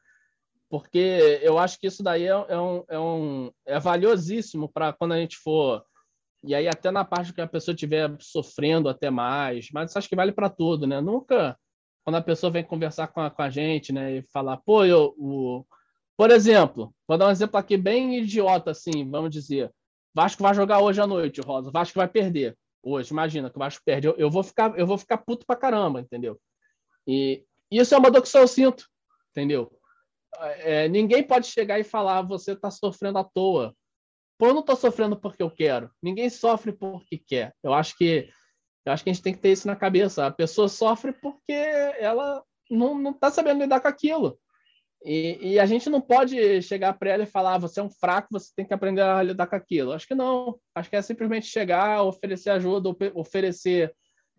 Porque 0.71 1.41
eu 1.43 1.59
acho 1.59 1.79
que 1.79 1.87
isso 1.87 2.03
daí 2.03 2.25
é, 2.25 2.29
é 2.29 2.59
um, 2.59 2.85
é, 2.89 2.99
um, 2.99 3.53
é 3.67 3.79
valiosíssimo 3.79 4.69
para 4.73 4.93
quando 4.93 5.13
a 5.13 5.19
gente 5.19 5.37
for. 5.37 5.85
E 6.43 6.55
aí, 6.55 6.69
até 6.69 6.91
na 6.91 7.05
parte 7.05 7.33
que 7.33 7.41
a 7.41 7.47
pessoa 7.47 7.75
estiver 7.75 8.15
sofrendo 8.21 8.89
até 8.89 9.11
mais, 9.11 9.69
mas 9.73 9.97
acho 9.97 10.09
que 10.09 10.17
vale 10.17 10.33
para 10.33 10.51
tudo, 10.51 10.87
né? 10.87 11.01
Nunca, 11.01 11.59
quando 12.05 12.17
a 12.17 12.23
pessoa 12.23 12.53
vem 12.53 12.63
conversar 12.63 13.09
com 13.09 13.21
a, 13.21 13.31
com 13.31 13.43
a 13.43 13.51
gente, 13.51 13.93
né, 13.93 14.19
e 14.19 14.23
falar, 14.23 14.59
pô, 14.59 14.85
eu. 14.85 15.15
O... 15.19 15.65
Por 16.17 16.31
exemplo, 16.31 16.95
vou 17.09 17.19
dar 17.19 17.27
um 17.27 17.31
exemplo 17.31 17.59
aqui 17.59 17.77
bem 17.77 18.19
idiota, 18.19 18.71
assim, 18.71 19.11
vamos 19.11 19.31
dizer. 19.31 19.73
Vasco 20.15 20.43
vai 20.43 20.55
jogar 20.55 20.81
hoje 20.81 21.01
à 21.01 21.07
noite, 21.07 21.41
Rosa. 21.41 21.73
Vasco 21.73 21.99
vai 21.99 22.07
perder 22.07 22.57
hoje, 22.85 23.11
imagina 23.11 23.51
que 23.51 23.57
o 23.57 23.59
Vasco 23.59 23.83
perde, 23.85 24.07
eu, 24.07 24.15
eu, 24.17 24.31
vou 24.31 24.43
ficar, 24.43 24.79
eu 24.79 24.87
vou 24.87 24.99
ficar 24.99 25.19
puto 25.19 25.47
pra 25.47 25.57
caramba, 25.57 26.01
entendeu? 26.01 26.39
E 27.07 27.45
isso 27.71 27.95
é 27.95 27.99
uma 27.99 28.11
dor 28.11 28.23
que 28.23 28.29
só 28.29 28.41
eu 28.41 28.49
sinto, 28.49 28.87
entendeu? 29.31 29.73
É, 30.59 30.89
ninguém 30.89 31.23
pode 31.23 31.47
chegar 31.47 31.79
e 31.79 31.85
falar, 31.85 32.23
você 32.23 32.55
tá 32.55 32.71
sofrendo 32.71 33.19
à 33.19 33.25
toa. 33.25 33.75
Pô, 34.37 34.49
eu 34.49 34.55
não 34.55 34.63
tô 34.63 34.75
sofrendo 34.77 35.17
porque 35.17 35.43
eu 35.43 35.51
quero. 35.51 35.91
Ninguém 36.03 36.29
sofre 36.29 36.73
porque 36.73 37.19
quer. 37.19 37.55
Eu 37.63 37.73
acho 37.73 37.97
que 37.97 38.29
eu 38.85 38.93
acho 38.93 39.03
que 39.03 39.11
a 39.11 39.13
gente 39.13 39.23
tem 39.23 39.33
que 39.33 39.41
ter 39.41 39.53
isso 39.53 39.67
na 39.67 39.77
cabeça. 39.77 40.27
A 40.27 40.31
pessoa 40.31 40.69
sofre 40.69 41.13
porque 41.13 41.53
ela 41.53 42.43
não, 42.71 42.99
não 42.99 43.13
tá 43.13 43.31
sabendo 43.31 43.61
lidar 43.61 43.81
com 43.81 43.89
aquilo. 43.89 44.39
E, 45.05 45.39
e, 45.53 45.61
a 45.61 45.67
gente 45.67 45.91
não 45.91 46.01
pode 46.01 46.63
chegar 46.63 46.95
para 46.95 47.11
ela 47.11 47.23
e 47.25 47.27
falar, 47.27 47.55
ah, 47.55 47.59
você 47.59 47.79
é 47.79 47.83
um 47.83 47.91
fraco, 47.91 48.29
você 48.31 48.51
tem 48.57 48.65
que 48.65 48.73
aprender 48.73 49.03
a 49.03 49.23
lidar 49.23 49.47
com 49.47 49.55
aquilo. 49.55 49.93
Acho 49.93 50.07
que 50.07 50.15
não. 50.15 50.59
Acho 50.75 50.89
que 50.89 50.97
é 50.97 51.03
simplesmente 51.03 51.47
chegar, 51.47 52.03
oferecer 52.03 52.49
ajuda, 52.49 52.89
oferecer, 53.15 53.95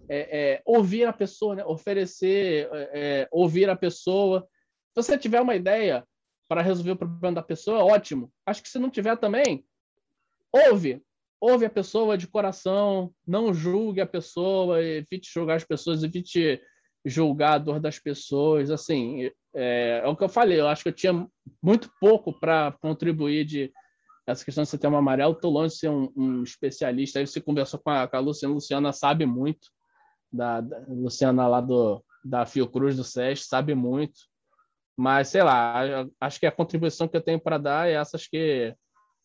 é, 0.10 0.54
é, 0.54 0.62
ouvir 0.66 1.06
a 1.06 1.14
pessoa, 1.14 1.56
né? 1.56 1.64
oferecer, 1.66 2.68
é, 2.74 2.90
é, 2.94 3.28
ouvir 3.32 3.70
a 3.70 3.76
pessoa. 3.76 4.42
Se 4.90 5.04
você 5.04 5.18
tiver 5.20 5.40
uma 5.40 5.56
ideia 5.56 6.04
para 6.50 6.64
resolver 6.64 6.92
o 6.92 6.98
problema 6.98 7.36
da 7.36 7.44
pessoa, 7.44 7.84
ótimo. 7.84 8.32
Acho 8.44 8.64
que 8.64 8.70
se 8.70 8.80
não 8.80 8.90
tiver 8.90 9.16
também, 9.18 9.64
ouve. 10.52 11.05
Ouve 11.40 11.66
a 11.66 11.70
pessoa 11.70 12.18
de 12.18 12.28
coração, 12.28 13.12
não 13.28 13.54
julgue 13.54 14.02
a 14.02 14.08
pessoa, 14.08 14.82
evite 14.82 15.32
julgar 15.32 15.58
as 15.58 15.64
pessoas, 15.64 16.04
evite 16.04 16.62
julgar 17.06 17.54
a 17.54 17.58
dor 17.58 17.80
das 17.80 18.00
pessoas. 18.00 18.72
Assim, 18.72 19.30
é, 19.54 20.02
é 20.04 20.08
o 20.08 20.16
que 20.16 20.24
eu 20.24 20.30
falei, 20.30 20.60
eu 20.60 20.68
acho 20.68 20.84
que 20.84 20.90
eu 20.90 20.94
tinha 20.94 21.28
muito 21.62 21.92
pouco 22.00 22.34
para 22.34 22.72
contribuir 22.82 23.46
de 23.46 23.72
essa 24.28 24.44
questão 24.44 24.64
de 24.64 24.70
setembro 24.70 24.98
amarelo. 24.98 25.34
Estou 25.34 25.52
longe 25.52 25.74
de 25.74 25.80
ser 25.80 25.90
um, 25.90 26.12
um, 26.16 26.44
especialista. 26.44 27.20
Aí 27.20 27.28
você 27.28 27.40
conversou 27.40 27.80
com 27.80 27.92
a, 27.92 28.08
com 28.08 28.18
a 28.18 28.20
Luciana, 28.20 28.54
a 28.54 28.56
Luciana 28.56 28.92
sabe 28.92 29.26
muito, 29.26 29.70
da, 30.32 30.62
da 30.62 30.80
Luciana 30.88 31.48
lá 31.48 31.62
do, 31.62 32.04
da 32.24 32.46
Fiocruz 32.46 32.96
do 32.96 33.04
SES, 33.04 33.46
sabe 33.48 33.76
muito. 33.76 34.22
Mas, 34.98 35.28
sei 35.28 35.44
lá, 35.44 36.08
acho 36.20 36.40
que 36.40 36.46
a 36.46 36.52
contribuição 36.52 37.08
que 37.08 37.18
eu 37.18 37.22
tenho 37.22 37.40
para 37.40 37.58
dar 37.58 37.88
é 37.88 37.94
essas 37.94 38.28
que 38.28 38.74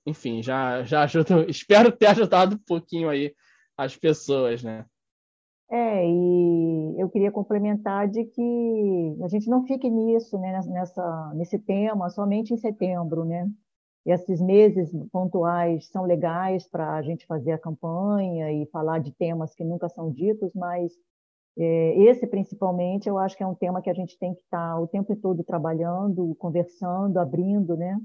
enfim, 0.07 0.43
já, 0.43 0.83
já 0.83 1.03
ajudo, 1.03 1.45
espero 1.51 1.93
ter 1.93 2.07
ajudado 2.07 2.57
um 2.57 2.65
pouquinho 2.67 3.09
aí 3.09 3.35
as 3.77 3.97
pessoas, 3.97 4.63
né? 4.63 4.85
É, 5.71 6.05
e 6.05 7.01
eu 7.01 7.09
queria 7.09 7.31
complementar 7.31 8.09
de 8.09 8.25
que 8.25 9.17
a 9.23 9.29
gente 9.29 9.49
não 9.49 9.65
fique 9.65 9.89
nisso, 9.89 10.37
né, 10.37 10.61
nessa, 10.67 11.33
nesse 11.35 11.59
tema, 11.61 12.11
somente 12.11 12.53
em 12.53 12.57
setembro, 12.57 13.25
né? 13.25 13.49
E 14.05 14.11
esses 14.11 14.41
meses 14.41 14.91
pontuais 15.13 15.87
são 15.89 16.05
legais 16.05 16.67
para 16.67 16.95
a 16.95 17.03
gente 17.03 17.27
fazer 17.27 17.53
a 17.53 17.59
campanha 17.59 18.51
e 18.51 18.67
falar 18.67 18.99
de 18.99 19.13
temas 19.13 19.55
que 19.55 19.63
nunca 19.63 19.89
são 19.89 20.11
ditos, 20.11 20.51
mas 20.55 20.93
é, 21.57 22.03
esse 22.03 22.27
principalmente 22.27 23.09
eu 23.09 23.19
acho 23.19 23.37
que 23.37 23.43
é 23.43 23.47
um 23.47 23.55
tema 23.55 23.83
que 23.83 23.91
a 23.91 23.95
gente 23.95 24.19
tem 24.19 24.35
que 24.35 24.41
estar 24.41 24.73
tá 24.73 24.81
o 24.81 24.89
tempo 24.89 25.15
todo 25.15 25.45
trabalhando, 25.45 26.35
conversando, 26.37 27.19
abrindo, 27.19 27.77
né? 27.77 28.01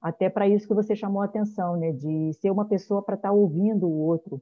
Até 0.00 0.30
para 0.30 0.48
isso 0.48 0.66
que 0.66 0.74
você 0.74 0.94
chamou 0.94 1.22
a 1.22 1.24
atenção, 1.24 1.76
né, 1.76 1.92
de 1.92 2.32
ser 2.34 2.50
uma 2.50 2.66
pessoa 2.66 3.02
para 3.02 3.16
estar 3.16 3.28
tá 3.28 3.34
ouvindo 3.34 3.86
o 3.86 3.98
outro, 3.98 4.40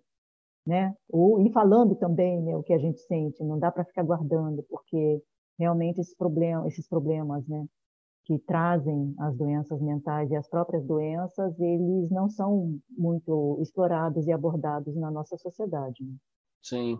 né, 0.66 0.94
ou 1.08 1.40
e 1.40 1.50
falando 1.52 1.94
também, 1.94 2.42
né, 2.42 2.56
o 2.56 2.62
que 2.62 2.72
a 2.72 2.78
gente 2.78 3.00
sente. 3.00 3.42
Não 3.42 3.58
dá 3.58 3.70
para 3.70 3.84
ficar 3.84 4.02
guardando, 4.02 4.62
porque 4.68 5.22
realmente 5.58 6.00
esses 6.00 6.14
problemas, 6.14 6.66
esses 6.66 6.88
problemas, 6.88 7.46
né, 7.46 7.66
que 8.24 8.38
trazem 8.40 9.14
as 9.20 9.36
doenças 9.36 9.80
mentais 9.80 10.30
e 10.30 10.36
as 10.36 10.48
próprias 10.48 10.84
doenças, 10.84 11.58
eles 11.60 12.10
não 12.10 12.28
são 12.28 12.76
muito 12.90 13.58
explorados 13.62 14.26
e 14.26 14.32
abordados 14.32 14.96
na 14.96 15.10
nossa 15.12 15.36
sociedade. 15.38 16.02
Né? 16.02 16.14
Sim. 16.60 16.98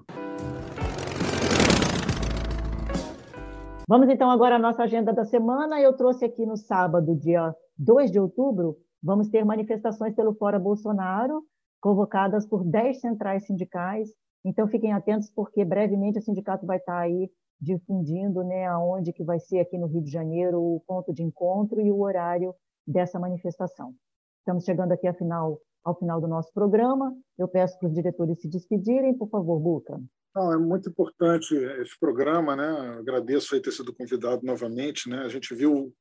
Vamos 3.89 4.09
então 4.09 4.31
agora 4.31 4.55
à 4.55 4.59
nossa 4.59 4.85
agenda 4.85 5.13
da 5.13 5.25
semana. 5.25 5.81
Eu 5.81 5.97
trouxe 5.97 6.25
aqui 6.25 6.47
no 6.47 6.57
sábado, 6.57 7.17
dia 7.17 7.55
2 7.79 8.11
de 8.11 8.19
outubro, 8.19 8.77
vamos 9.03 9.29
ter 9.29 9.45
manifestações 9.45 10.15
pelo 10.15 10.35
Fora 10.35 10.59
Bolsonaro, 10.59 11.43
convocadas 11.81 12.47
por 12.47 12.65
10 12.65 13.01
centrais 13.01 13.47
sindicais. 13.47 14.09
Então, 14.45 14.69
fiquem 14.69 14.93
atentos, 14.93 15.31
porque 15.31 15.65
brevemente 15.65 16.19
o 16.19 16.23
sindicato 16.23 16.67
vai 16.67 16.79
estar 16.79 16.99
aí 16.99 17.31
difundindo 17.61 18.43
né, 18.43 18.67
aonde 18.67 19.13
que 19.13 19.25
vai 19.25 19.39
ser 19.39 19.61
aqui 19.61 19.79
no 19.79 19.87
Rio 19.87 20.03
de 20.03 20.11
Janeiro 20.11 20.61
o 20.61 20.83
ponto 20.87 21.13
de 21.13 21.23
encontro 21.23 21.81
e 21.81 21.91
o 21.91 22.01
horário 22.01 22.55
dessa 22.87 23.19
manifestação. 23.19 23.95
Estamos 24.41 24.65
chegando 24.65 24.93
aqui 24.93 25.09
ao 25.09 25.15
final, 25.15 25.61
ao 25.83 25.99
final 25.99 26.21
do 26.21 26.29
nosso 26.29 26.53
programa. 26.53 27.15
Eu 27.39 27.49
peço 27.49 27.79
para 27.79 27.89
os 27.89 27.95
diretores 27.95 28.41
se 28.41 28.49
despedirem, 28.49 29.17
por 29.17 29.29
favor, 29.29 29.59
Buca. 29.59 30.01
Não, 30.35 30.53
é 30.53 30.59
muito 30.59 30.91
importante 30.91 31.55
esse 31.55 31.99
programa, 31.99 32.55
né? 32.55 32.69
Agradeço 32.99 33.55
aí 33.55 33.61
ter 33.61 33.73
sido 33.73 33.95
convidado 33.95 34.45
novamente, 34.45 35.09
né? 35.09 35.21
A 35.21 35.29
gente 35.29 35.55
viu 35.55 35.93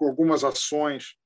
algumas 0.00 0.44
ações 0.44 1.16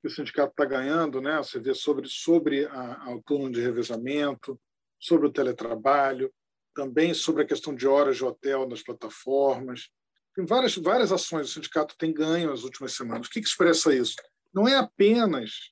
que 0.00 0.08
o 0.08 0.10
sindicato 0.10 0.50
está 0.50 0.64
ganhando, 0.64 1.20
né? 1.20 1.38
Você 1.38 1.58
vê 1.60 1.74
sobre 1.74 2.08
sobre 2.08 2.66
a, 2.66 3.14
o 3.14 3.22
turno 3.22 3.50
de 3.50 3.60
revezamento, 3.60 4.58
sobre 4.98 5.26
o 5.26 5.32
teletrabalho, 5.32 6.32
também 6.74 7.12
sobre 7.12 7.42
a 7.42 7.46
questão 7.46 7.74
de 7.74 7.86
horas 7.86 8.16
de 8.16 8.24
hotel 8.24 8.68
nas 8.68 8.82
plataformas. 8.82 9.90
Tem 10.34 10.46
várias 10.46 10.74
várias 10.76 11.12
ações 11.12 11.50
o 11.50 11.52
sindicato 11.52 11.96
tem 11.98 12.12
ganho 12.12 12.50
nas 12.50 12.64
últimas 12.64 12.92
semanas. 12.94 13.26
O 13.26 13.30
que, 13.30 13.40
que 13.40 13.48
expressa 13.48 13.94
isso? 13.94 14.14
Não 14.52 14.66
é 14.66 14.76
apenas 14.76 15.70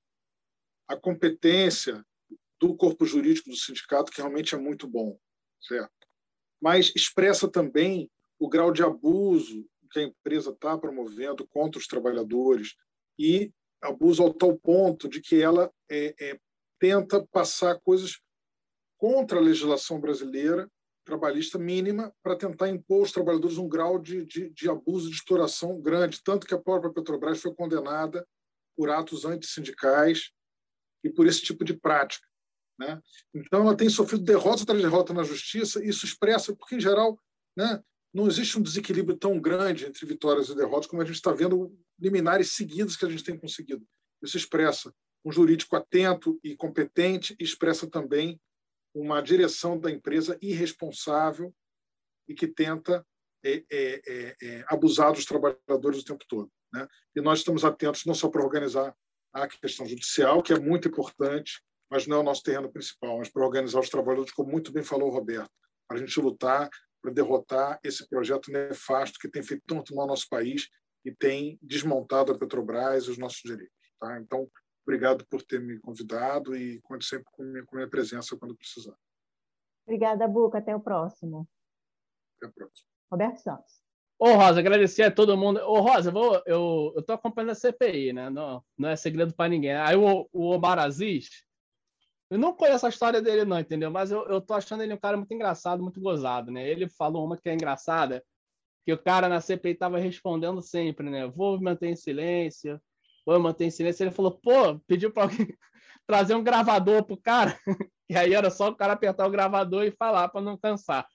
a 0.86 0.96
competência 0.96 2.04
do 2.60 2.76
corpo 2.76 3.04
jurídico 3.04 3.50
do 3.50 3.56
sindicato 3.56 4.10
que 4.10 4.20
realmente 4.20 4.54
é 4.54 4.58
muito 4.58 4.86
bom, 4.86 5.18
certo? 5.60 5.92
Mas 6.60 6.92
expressa 6.94 7.48
também 7.48 8.10
o 8.38 8.48
grau 8.48 8.72
de 8.72 8.82
abuso 8.82 9.66
que 9.88 9.98
a 9.98 10.02
empresa 10.02 10.50
está 10.50 10.76
promovendo 10.76 11.46
contra 11.46 11.78
os 11.78 11.86
trabalhadores 11.86 12.74
e 13.18 13.52
abuso 13.80 14.22
ao 14.22 14.32
tal 14.32 14.56
ponto 14.58 15.08
de 15.08 15.20
que 15.20 15.40
ela 15.40 15.72
é, 15.90 16.14
é, 16.20 16.40
tenta 16.78 17.26
passar 17.30 17.80
coisas 17.80 18.20
contra 18.96 19.38
a 19.38 19.42
legislação 19.42 20.00
brasileira 20.00 20.68
trabalhista 21.08 21.58
mínima 21.58 22.14
para 22.22 22.36
tentar 22.36 22.68
impor 22.68 23.00
aos 23.00 23.12
trabalhadores 23.12 23.56
um 23.56 23.66
grau 23.66 23.98
de, 23.98 24.26
de, 24.26 24.50
de 24.50 24.68
abuso 24.68 25.08
de 25.08 25.16
exploração 25.16 25.80
grande, 25.80 26.22
tanto 26.22 26.46
que 26.46 26.52
a 26.52 26.58
própria 26.58 26.92
Petrobras 26.92 27.40
foi 27.40 27.54
condenada 27.54 28.26
por 28.76 28.90
atos 28.90 29.24
antissindicais 29.24 30.30
e 31.02 31.08
por 31.08 31.26
esse 31.26 31.40
tipo 31.40 31.64
de 31.64 31.72
prática. 31.72 32.26
Né? 32.78 33.00
Então, 33.34 33.62
ela 33.62 33.74
tem 33.74 33.88
sofrido 33.88 34.22
derrota 34.22 34.62
atrás 34.62 34.78
de 34.78 34.86
derrota 34.86 35.14
na 35.14 35.24
justiça, 35.24 35.82
isso 35.82 36.04
expressa, 36.04 36.54
porque, 36.54 36.76
em 36.76 36.80
geral, 36.80 37.18
né, 37.56 37.82
não 38.12 38.26
existe 38.26 38.58
um 38.58 38.62
desequilíbrio 38.62 39.16
tão 39.16 39.38
grande 39.40 39.86
entre 39.86 40.06
vitórias 40.06 40.48
e 40.48 40.56
derrotas 40.56 40.86
como 40.86 41.02
a 41.02 41.04
gente 41.04 41.16
está 41.16 41.32
vendo 41.32 41.76
liminares 41.98 42.52
seguidos 42.52 42.96
que 42.96 43.04
a 43.04 43.08
gente 43.08 43.24
tem 43.24 43.38
conseguido. 43.38 43.86
Isso 44.22 44.36
expressa 44.36 44.92
um 45.24 45.32
jurídico 45.32 45.76
atento 45.76 46.38
e 46.42 46.56
competente 46.56 47.36
expressa 47.38 47.88
também 47.88 48.40
uma 48.94 49.20
direção 49.20 49.78
da 49.78 49.90
empresa 49.90 50.38
irresponsável 50.40 51.54
e 52.26 52.34
que 52.34 52.46
tenta 52.46 53.06
é, 53.44 53.64
é, 53.70 54.02
é, 54.06 54.36
é 54.42 54.64
abusar 54.68 55.12
dos 55.12 55.24
trabalhadores 55.24 56.00
o 56.00 56.04
tempo 56.04 56.24
todo. 56.28 56.50
Né? 56.72 56.86
E 57.14 57.20
nós 57.20 57.40
estamos 57.40 57.64
atentos 57.64 58.04
não 58.04 58.14
só 58.14 58.28
para 58.28 58.42
organizar 58.42 58.94
a 59.32 59.46
questão 59.46 59.86
judicial, 59.86 60.42
que 60.42 60.52
é 60.52 60.58
muito 60.58 60.88
importante, 60.88 61.62
mas 61.90 62.06
não 62.06 62.18
é 62.18 62.20
o 62.20 62.24
nosso 62.24 62.42
terreno 62.42 62.70
principal, 62.70 63.18
mas 63.18 63.28
para 63.28 63.44
organizar 63.44 63.80
os 63.80 63.88
trabalhadores, 63.88 64.32
como 64.32 64.50
muito 64.50 64.72
bem 64.72 64.82
falou 64.82 65.08
o 65.08 65.12
Roberto, 65.12 65.50
para 65.86 65.98
a 65.98 66.00
gente 66.00 66.20
lutar 66.20 66.68
para 67.00 67.12
derrotar 67.12 67.78
esse 67.82 68.08
projeto 68.08 68.50
nefasto 68.50 69.18
que 69.18 69.28
tem 69.28 69.42
feito 69.42 69.62
tanto 69.66 69.94
mal 69.94 70.02
ao 70.02 70.08
nosso 70.08 70.28
país 70.28 70.68
e 71.04 71.14
tem 71.14 71.58
desmontado 71.62 72.32
a 72.32 72.38
Petrobras 72.38 73.04
e 73.04 73.10
os 73.10 73.18
nossos 73.18 73.40
direitos. 73.42 73.74
Tá? 74.00 74.20
Então, 74.20 74.48
obrigado 74.86 75.26
por 75.26 75.42
ter 75.42 75.60
me 75.60 75.78
convidado 75.80 76.56
e 76.56 76.80
conte 76.82 77.04
sempre 77.04 77.26
com 77.32 77.42
minha, 77.42 77.64
com 77.64 77.76
minha 77.76 77.88
presença 77.88 78.36
quando 78.36 78.56
precisar. 78.56 78.96
Obrigada, 79.86 80.28
Buca. 80.28 80.58
Até 80.58 80.74
o 80.74 80.80
próximo. 80.80 81.48
Até 82.36 82.48
o 82.48 82.52
próximo. 82.52 82.88
Roberto 83.10 83.38
Santos. 83.38 83.80
Ô, 84.18 84.34
Rosa, 84.34 84.58
agradecer 84.58 85.04
a 85.04 85.10
todo 85.10 85.36
mundo. 85.36 85.60
Ô, 85.60 85.80
Rosa, 85.80 86.10
eu, 86.10 86.12
vou, 86.12 86.42
eu, 86.44 86.92
eu 86.96 87.02
tô 87.02 87.12
acompanhando 87.12 87.52
a 87.52 87.54
CPI, 87.54 88.12
né? 88.12 88.28
Não, 88.28 88.62
não 88.76 88.88
é 88.88 88.96
segredo 88.96 89.32
para 89.32 89.48
ninguém. 89.48 89.72
Aí 89.72 89.96
o, 89.96 90.28
o 90.32 90.50
Omar 90.50 90.78
Aziz, 90.78 91.44
eu 92.30 92.38
não 92.38 92.52
conheço 92.52 92.84
a 92.86 92.88
história 92.88 93.22
dele, 93.22 93.44
não, 93.44 93.58
entendeu? 93.58 93.90
Mas 93.90 94.10
eu, 94.10 94.26
eu 94.28 94.40
tô 94.40 94.54
achando 94.54 94.82
ele 94.82 94.92
um 94.92 94.98
cara 94.98 95.16
muito 95.16 95.32
engraçado, 95.32 95.82
muito 95.82 96.00
gozado, 96.00 96.50
né? 96.50 96.68
Ele 96.68 96.88
falou 96.88 97.24
uma 97.24 97.36
que 97.38 97.48
é 97.48 97.54
engraçada, 97.54 98.22
que 98.84 98.92
o 98.92 98.98
cara 98.98 99.28
na 99.28 99.40
CPI 99.40 99.74
tava 99.74 99.98
respondendo 99.98 100.60
sempre, 100.60 101.08
né? 101.08 101.26
Vou 101.26 101.60
manter 101.60 101.88
em 101.88 101.96
silêncio, 101.96 102.80
vou 103.24 103.38
manter 103.40 103.66
em 103.66 103.70
silêncio. 103.70 104.04
Ele 104.04 104.10
falou, 104.10 104.32
pô, 104.32 104.78
pediu 104.86 105.10
para 105.12 105.24
alguém 105.24 105.38
trazer 106.06 106.34
um 106.34 106.42
gravador 106.44 107.04
pro 107.04 107.16
cara, 107.16 107.58
e 108.08 108.16
aí 108.16 108.34
era 108.34 108.50
só 108.50 108.68
o 108.68 108.76
cara 108.76 108.92
apertar 108.92 109.26
o 109.26 109.30
gravador 109.30 109.84
e 109.84 109.90
falar 109.90 110.28
para 110.28 110.40
não 110.40 110.56
cansar. 110.56 111.06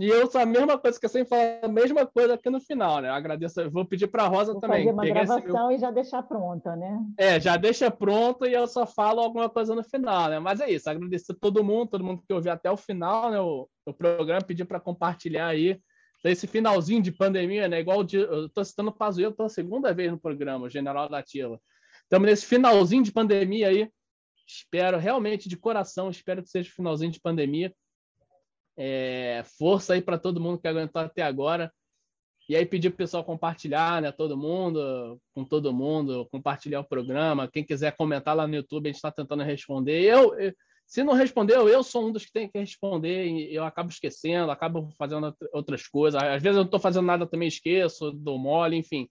E 0.00 0.08
eu 0.08 0.26
sou 0.30 0.40
a 0.40 0.46
mesma 0.46 0.78
coisa 0.78 0.98
que 0.98 1.04
eu 1.04 1.10
sempre 1.10 1.28
falo, 1.28 1.42
a 1.62 1.68
mesma 1.68 2.06
coisa 2.06 2.32
aqui 2.32 2.48
no 2.48 2.58
final, 2.58 3.02
né? 3.02 3.10
Eu 3.10 3.12
agradeço, 3.12 3.70
vou 3.70 3.84
pedir 3.84 4.06
para 4.06 4.22
a 4.22 4.28
Rosa 4.28 4.52
vou 4.52 4.60
também. 4.60 4.78
Fazer 4.78 4.94
uma 4.94 5.04
gravação 5.04 5.68
meu... 5.68 5.76
e 5.76 5.78
já 5.78 5.90
deixar 5.90 6.22
pronta, 6.22 6.74
né? 6.74 7.04
É, 7.18 7.38
já 7.38 7.58
deixa 7.58 7.90
pronto 7.90 8.46
e 8.46 8.54
eu 8.54 8.66
só 8.66 8.86
falo 8.86 9.20
alguma 9.20 9.50
coisa 9.50 9.74
no 9.74 9.84
final, 9.84 10.30
né? 10.30 10.38
Mas 10.38 10.58
é 10.58 10.70
isso, 10.70 10.88
agradecer 10.88 11.32
a 11.32 11.34
todo 11.34 11.62
mundo, 11.62 11.90
todo 11.90 12.02
mundo 12.02 12.22
que 12.26 12.32
ouviu 12.32 12.50
até 12.50 12.70
o 12.70 12.78
final, 12.78 13.30
né? 13.30 13.38
O, 13.38 13.68
o 13.84 13.92
programa, 13.92 14.40
pedir 14.40 14.64
para 14.64 14.80
compartilhar 14.80 15.48
aí 15.48 15.78
esse 16.24 16.46
finalzinho 16.46 17.02
de 17.02 17.12
pandemia, 17.12 17.68
né? 17.68 17.78
Igual 17.80 18.02
de, 18.02 18.16
eu 18.16 18.46
estou 18.46 18.64
citando 18.64 18.88
o 18.88 18.94
Pazuello 18.94 19.34
pela 19.34 19.50
segunda 19.50 19.92
vez 19.92 20.10
no 20.10 20.18
programa, 20.18 20.64
o 20.64 20.70
General 20.70 21.10
da 21.10 21.18
Ativa. 21.18 21.60
Estamos 22.04 22.26
nesse 22.26 22.46
finalzinho 22.46 23.02
de 23.02 23.12
pandemia 23.12 23.68
aí. 23.68 23.86
Espero 24.46 24.96
realmente 24.96 25.46
de 25.46 25.58
coração, 25.58 26.08
espero 26.08 26.42
que 26.42 26.48
seja 26.48 26.70
o 26.70 26.74
finalzinho 26.74 27.12
de 27.12 27.20
pandemia 27.20 27.70
é, 28.76 29.42
força 29.58 29.94
aí 29.94 30.02
para 30.02 30.18
todo 30.18 30.40
mundo 30.40 30.58
que 30.58 30.68
aguentou 30.68 31.02
até 31.02 31.22
agora. 31.22 31.72
E 32.48 32.56
aí 32.56 32.66
pedir 32.66 32.88
o 32.88 32.96
pessoal 32.96 33.22
compartilhar, 33.22 34.02
né? 34.02 34.10
Todo 34.10 34.36
mundo, 34.36 35.20
com 35.32 35.44
todo 35.44 35.72
mundo, 35.72 36.26
compartilhar 36.32 36.80
o 36.80 36.88
programa. 36.88 37.48
Quem 37.48 37.64
quiser 37.64 37.96
comentar 37.96 38.34
lá 38.34 38.46
no 38.46 38.56
YouTube, 38.56 38.86
a 38.86 38.88
gente 38.88 38.96
está 38.96 39.12
tentando 39.12 39.44
responder. 39.44 40.02
Eu, 40.02 40.36
eu, 40.36 40.52
se 40.84 41.04
não 41.04 41.14
respondeu, 41.14 41.68
eu 41.68 41.84
sou 41.84 42.08
um 42.08 42.12
dos 42.12 42.24
que 42.24 42.32
tem 42.32 42.50
que 42.50 42.58
responder 42.58 43.24
e 43.26 43.54
eu 43.54 43.62
acabo 43.62 43.90
esquecendo, 43.90 44.50
acabo 44.50 44.90
fazendo 44.98 45.32
outras 45.52 45.86
coisas. 45.86 46.20
Às 46.20 46.42
vezes 46.42 46.56
eu 46.56 46.62
não 46.62 46.64
estou 46.64 46.80
fazendo 46.80 47.06
nada 47.06 47.24
também, 47.24 47.46
esqueço, 47.46 48.10
dou 48.10 48.36
mole, 48.36 48.76
enfim. 48.76 49.08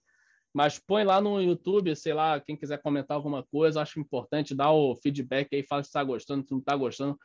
Mas 0.52 0.78
põe 0.78 1.04
lá 1.04 1.22
no 1.22 1.40
YouTube, 1.40 1.96
sei 1.96 2.12
lá, 2.12 2.38
quem 2.38 2.54
quiser 2.54 2.82
comentar 2.82 3.16
alguma 3.16 3.42
coisa, 3.44 3.80
acho 3.80 3.98
importante 3.98 4.54
dar 4.54 4.72
o 4.72 4.94
feedback 4.96 5.54
aí, 5.54 5.62
fala 5.62 5.82
se 5.82 5.88
está 5.88 6.04
gostando, 6.04 6.44
se 6.44 6.50
não 6.50 6.58
está 6.58 6.76
gostando. 6.76 7.18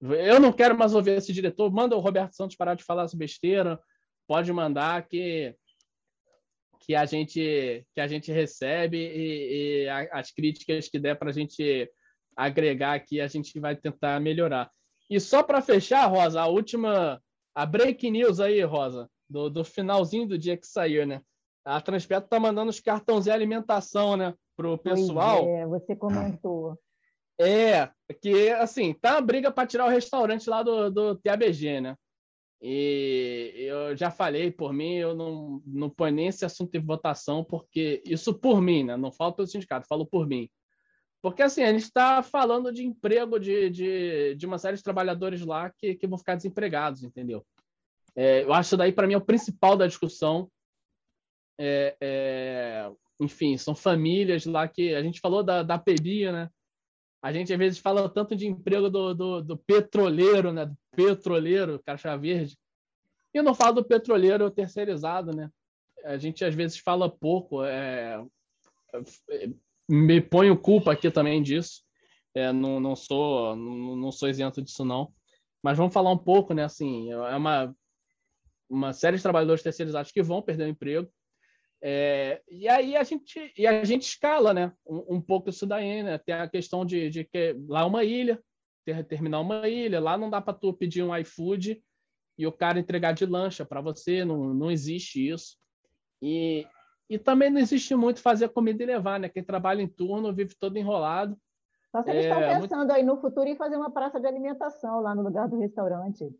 Eu 0.00 0.40
não 0.40 0.52
quero 0.52 0.76
mais 0.76 0.94
ouvir 0.94 1.18
esse 1.18 1.32
diretor, 1.32 1.70
manda 1.70 1.96
o 1.96 2.00
Roberto 2.00 2.34
Santos 2.34 2.56
parar 2.56 2.74
de 2.74 2.84
falar 2.84 3.04
essa 3.04 3.16
besteira, 3.16 3.78
pode 4.26 4.52
mandar 4.52 5.06
que 5.06 5.54
que 6.80 6.94
a 6.94 7.04
gente 7.04 7.86
que 7.94 8.00
a 8.00 8.06
gente 8.06 8.32
recebe 8.32 8.96
e, 8.96 9.84
e 9.84 9.88
as 10.10 10.30
críticas 10.32 10.88
que 10.88 10.98
der 10.98 11.18
para 11.18 11.28
a 11.28 11.32
gente 11.32 11.90
agregar 12.34 12.94
aqui, 12.94 13.20
a 13.20 13.26
gente 13.26 13.58
vai 13.60 13.76
tentar 13.76 14.18
melhorar. 14.20 14.70
E 15.10 15.20
só 15.20 15.42
para 15.42 15.60
fechar, 15.60 16.06
Rosa, 16.06 16.40
a 16.40 16.46
última 16.46 17.20
a 17.54 17.66
break 17.66 18.10
news 18.10 18.40
aí, 18.40 18.62
Rosa, 18.62 19.10
do, 19.28 19.50
do 19.50 19.64
finalzinho 19.64 20.26
do 20.26 20.38
dia 20.38 20.56
que 20.56 20.66
saiu, 20.66 21.06
né? 21.06 21.20
A 21.64 21.80
Transpetro 21.80 22.28
tá 22.28 22.40
mandando 22.40 22.70
os 22.70 22.80
cartões 22.80 23.24
de 23.24 23.30
alimentação, 23.30 24.16
né, 24.16 24.34
pro 24.56 24.78
pessoal. 24.78 25.44
Pois 25.44 25.58
é, 25.58 25.66
você 25.66 25.96
comentou. 25.96 26.78
É, 27.42 27.90
que 28.20 28.50
assim, 28.50 28.92
tá 28.92 29.12
uma 29.14 29.22
briga 29.22 29.50
para 29.50 29.66
tirar 29.66 29.86
o 29.86 29.90
restaurante 29.90 30.48
lá 30.50 30.62
do, 30.62 30.90
do 30.90 31.16
TABG, 31.16 31.80
né? 31.80 31.96
E 32.60 33.54
eu 33.56 33.96
já 33.96 34.10
falei 34.10 34.50
por 34.50 34.74
mim, 34.74 34.96
eu 34.96 35.14
não, 35.14 35.62
não 35.64 35.88
ponho 35.88 36.14
nem 36.14 36.26
esse 36.26 36.44
assunto 36.44 36.74
em 36.74 36.84
votação, 36.84 37.42
porque 37.42 38.02
isso 38.04 38.34
por 38.34 38.60
mim, 38.60 38.84
né? 38.84 38.96
Não 38.96 39.10
falo 39.10 39.32
pelo 39.32 39.48
sindicato, 39.48 39.88
falo 39.88 40.04
por 40.04 40.26
mim. 40.28 40.50
Porque 41.22 41.42
assim, 41.42 41.62
a 41.62 41.72
gente 41.72 41.84
está 41.84 42.22
falando 42.22 42.70
de 42.70 42.84
emprego 42.84 43.38
de, 43.38 43.70
de, 43.70 44.34
de 44.34 44.46
uma 44.46 44.58
série 44.58 44.76
de 44.76 44.82
trabalhadores 44.82 45.40
lá 45.40 45.70
que, 45.70 45.94
que 45.94 46.06
vão 46.06 46.18
ficar 46.18 46.34
desempregados, 46.34 47.02
entendeu? 47.02 47.46
É, 48.14 48.42
eu 48.42 48.52
acho 48.52 48.76
daí, 48.76 48.92
para 48.92 49.06
mim, 49.06 49.14
é 49.14 49.18
o 49.18 49.24
principal 49.24 49.78
da 49.78 49.86
discussão. 49.86 50.50
É, 51.58 51.96
é, 52.00 52.90
enfim, 53.18 53.56
são 53.56 53.74
famílias 53.74 54.44
lá 54.44 54.68
que 54.68 54.94
a 54.94 55.02
gente 55.02 55.20
falou 55.20 55.42
da, 55.42 55.62
da 55.62 55.82
né? 56.32 56.50
A 57.22 57.32
gente 57.32 57.52
às 57.52 57.58
vezes 57.58 57.78
fala 57.78 58.08
tanto 58.08 58.34
de 58.34 58.46
emprego 58.46 58.88
do, 58.88 59.14
do, 59.14 59.42
do 59.42 59.56
petroleiro, 59.56 60.52
né? 60.52 60.66
Do 60.66 60.76
petroleiro, 60.96 61.80
caixa 61.84 62.16
verde. 62.16 62.56
E 63.34 63.42
não 63.42 63.54
falo 63.54 63.76
do 63.76 63.84
petroleiro 63.84 64.50
terceirizado, 64.50 65.34
né? 65.34 65.50
A 66.04 66.16
gente 66.16 66.44
às 66.44 66.54
vezes 66.54 66.78
fala 66.78 67.10
pouco. 67.10 67.62
É, 67.62 68.24
me 69.88 70.20
ponho 70.20 70.56
culpa 70.56 70.92
aqui 70.92 71.10
também 71.10 71.42
disso. 71.42 71.82
É, 72.34 72.52
não, 72.52 72.80
não 72.80 72.96
sou 72.96 73.54
não, 73.54 73.96
não 73.96 74.12
sou 74.12 74.28
isento 74.28 74.62
disso 74.62 74.84
não. 74.84 75.12
Mas 75.62 75.76
vamos 75.76 75.92
falar 75.92 76.10
um 76.10 76.18
pouco, 76.18 76.54
né? 76.54 76.64
Assim, 76.64 77.12
é 77.12 77.36
uma 77.36 77.74
uma 78.68 78.92
série 78.92 79.16
de 79.16 79.22
trabalhadores 79.22 79.64
terceirizados 79.64 80.12
que 80.12 80.22
vão 80.22 80.40
perder 80.40 80.64
o 80.64 80.68
emprego. 80.68 81.10
É, 81.82 82.42
e 82.48 82.68
aí 82.68 82.94
a 82.94 83.02
gente, 83.02 83.52
e 83.56 83.66
a 83.66 83.82
gente 83.84 84.02
escala 84.02 84.52
né, 84.52 84.72
um, 84.86 85.16
um, 85.16 85.20
pouco 85.20 85.48
isso 85.48 85.66
daí. 85.66 86.02
Né? 86.02 86.18
Tem 86.18 86.34
a 86.34 86.48
questão 86.48 86.84
de, 86.84 87.08
de 87.08 87.24
que 87.24 87.56
lá 87.68 87.80
é 87.80 87.84
uma 87.84 88.04
ilha, 88.04 88.38
ter, 88.84 89.04
terminar 89.04 89.40
uma 89.40 89.68
ilha, 89.68 90.00
lá 90.00 90.16
não 90.18 90.28
dá 90.28 90.40
para 90.40 90.54
tu 90.54 90.72
pedir 90.72 91.02
um 91.02 91.16
iFood 91.16 91.82
e 92.36 92.46
o 92.46 92.52
cara 92.52 92.78
entregar 92.78 93.12
de 93.12 93.26
lancha 93.26 93.64
para 93.64 93.80
você, 93.80 94.24
não, 94.24 94.54
não 94.54 94.70
existe 94.70 95.28
isso. 95.28 95.56
E, 96.22 96.66
e 97.08 97.18
também 97.18 97.50
não 97.50 97.60
existe 97.60 97.94
muito 97.94 98.20
fazer 98.20 98.48
comida 98.50 98.82
e 98.82 98.86
levar, 98.86 99.18
né? 99.18 99.28
Quem 99.28 99.42
trabalha 99.42 99.82
em 99.82 99.88
turno 99.88 100.34
vive 100.34 100.54
todo 100.58 100.76
enrolado. 100.76 101.36
Só 101.90 102.02
se 102.02 102.10
eles 102.10 102.24
é, 102.24 102.28
estão 102.28 102.60
pensando 102.60 102.78
muito... 102.78 102.92
aí 102.92 103.02
no 103.02 103.20
futuro 103.20 103.48
em 103.48 103.56
fazer 103.56 103.76
uma 103.76 103.90
praça 103.90 104.20
de 104.20 104.26
alimentação 104.26 105.00
lá 105.00 105.14
no 105.14 105.22
lugar 105.22 105.48
do 105.48 105.58
restaurante. 105.58 106.30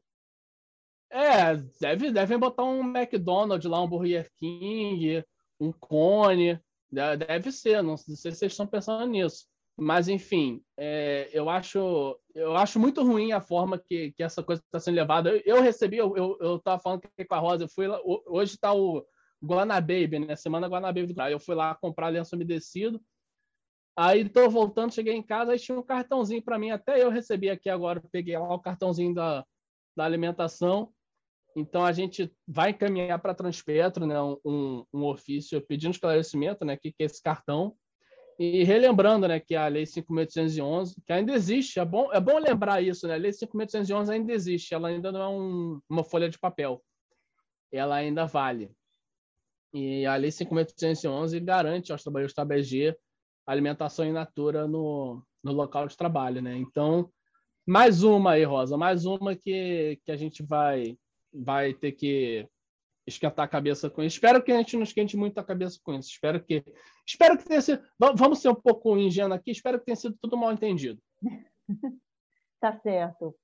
É, 1.10 1.56
deve, 1.80 2.12
devem 2.12 2.38
botar 2.38 2.64
um 2.64 2.96
McDonald's 2.96 3.68
lá, 3.68 3.82
um 3.82 3.88
Burger 3.88 4.30
King, 4.36 5.24
um 5.58 5.72
cone. 5.72 6.60
Deve 6.90 7.52
ser, 7.52 7.82
não 7.82 7.96
sei 7.96 8.16
se 8.16 8.38
vocês 8.38 8.52
estão 8.52 8.66
pensando 8.66 9.06
nisso. 9.06 9.46
Mas, 9.76 10.08
enfim, 10.08 10.62
é, 10.76 11.30
eu, 11.32 11.48
acho, 11.48 12.18
eu 12.34 12.54
acho 12.56 12.78
muito 12.78 13.02
ruim 13.02 13.32
a 13.32 13.40
forma 13.40 13.78
que, 13.78 14.12
que 14.12 14.22
essa 14.22 14.42
coisa 14.42 14.62
está 14.62 14.78
sendo 14.78 14.96
levada. 14.96 15.30
Eu, 15.30 15.56
eu 15.56 15.62
recebi, 15.62 15.96
eu, 15.96 16.56
estava 16.56 16.78
falando 16.78 17.00
com 17.00 17.34
a 17.34 17.38
Rosa, 17.38 17.64
eu 17.64 17.68
fui 17.68 17.86
lá, 17.86 17.98
hoje 18.04 18.54
está 18.54 18.74
o 18.74 19.04
Guanababy, 19.42 20.18
né? 20.18 20.36
Semana 20.36 20.68
Guanababy 20.68 21.14
Eu 21.30 21.40
fui 21.40 21.54
lá 21.54 21.74
comprar 21.74 22.08
lenço 22.08 22.36
umedecido. 22.36 23.00
Aí 23.96 24.20
estou 24.20 24.50
voltando, 24.50 24.94
cheguei 24.94 25.14
em 25.14 25.22
casa, 25.22 25.52
aí 25.52 25.58
tinha 25.58 25.78
um 25.78 25.82
cartãozinho 25.82 26.42
para 26.42 26.58
mim. 26.58 26.70
Até 26.70 27.02
eu 27.02 27.10
recebi 27.10 27.48
aqui 27.48 27.68
agora, 27.68 28.02
peguei 28.12 28.36
lá 28.38 28.54
o 28.54 28.60
cartãozinho 28.60 29.14
da, 29.14 29.44
da 29.96 30.04
alimentação. 30.04 30.92
Então, 31.56 31.84
a 31.84 31.92
gente 31.92 32.32
vai 32.46 32.70
encaminhar 32.70 33.18
para 33.18 33.32
a 33.32 33.34
Transpetro 33.34 34.06
né, 34.06 34.20
um, 34.44 34.84
um 34.92 35.04
ofício 35.04 35.60
pedindo 35.60 35.92
esclarecimento, 35.92 36.64
né, 36.64 36.76
que, 36.76 36.92
que 36.92 37.02
é 37.02 37.06
esse 37.06 37.22
cartão, 37.22 37.74
e 38.38 38.64
relembrando 38.64 39.28
né, 39.28 39.38
que 39.38 39.54
a 39.54 39.68
Lei 39.68 39.84
5.811, 39.84 40.94
que 41.06 41.12
ainda 41.12 41.34
existe, 41.34 41.78
é 41.78 41.84
bom, 41.84 42.10
é 42.10 42.18
bom 42.18 42.38
lembrar 42.38 42.82
isso, 42.82 43.06
né? 43.06 43.12
a 43.12 43.18
Lei 43.18 43.32
5.811 43.32 44.08
ainda 44.08 44.32
existe, 44.32 44.72
ela 44.72 44.88
ainda 44.88 45.12
não 45.12 45.20
é 45.20 45.28
um, 45.28 45.80
uma 45.86 46.02
folha 46.02 46.26
de 46.26 46.38
papel, 46.38 46.82
ela 47.70 47.96
ainda 47.96 48.24
vale. 48.24 48.70
E 49.74 50.06
a 50.06 50.16
Lei 50.16 50.30
5.811 50.30 51.38
garante 51.44 51.92
aos 51.92 52.02
trabalhadores 52.02 52.34
da 52.34 52.44
BG 52.44 52.96
alimentação 53.46 54.06
in 54.06 54.12
natura 54.12 54.66
no, 54.66 55.22
no 55.42 55.52
local 55.52 55.86
de 55.86 55.96
trabalho. 55.96 56.40
Né? 56.40 56.56
Então, 56.56 57.10
mais 57.66 58.02
uma 58.02 58.32
aí, 58.32 58.44
Rosa, 58.44 58.76
mais 58.76 59.04
uma 59.04 59.36
que, 59.36 60.00
que 60.02 60.10
a 60.10 60.16
gente 60.16 60.42
vai 60.42 60.96
vai 61.32 61.74
ter 61.74 61.92
que 61.92 62.48
esquentar 63.06 63.44
a 63.44 63.48
cabeça 63.48 63.90
com 63.90 64.02
isso. 64.02 64.16
Espero 64.16 64.42
que 64.42 64.52
a 64.52 64.56
gente 64.56 64.76
não 64.76 64.82
esquente 64.82 65.16
muito 65.16 65.38
a 65.38 65.44
cabeça 65.44 65.78
com 65.82 65.94
isso. 65.94 66.10
Espero 66.10 66.42
que. 66.42 66.64
Espero 67.06 67.36
que 67.36 67.44
tenha 67.44 67.60
sido. 67.60 67.82
Vamos 67.98 68.40
ser 68.40 68.48
um 68.48 68.54
pouco 68.54 68.96
ingênuo 68.96 69.34
aqui, 69.34 69.50
espero 69.50 69.78
que 69.78 69.86
tenha 69.86 69.96
sido 69.96 70.16
tudo 70.20 70.36
mal 70.36 70.52
entendido. 70.52 71.00
tá 72.60 72.72
certo. 72.78 73.34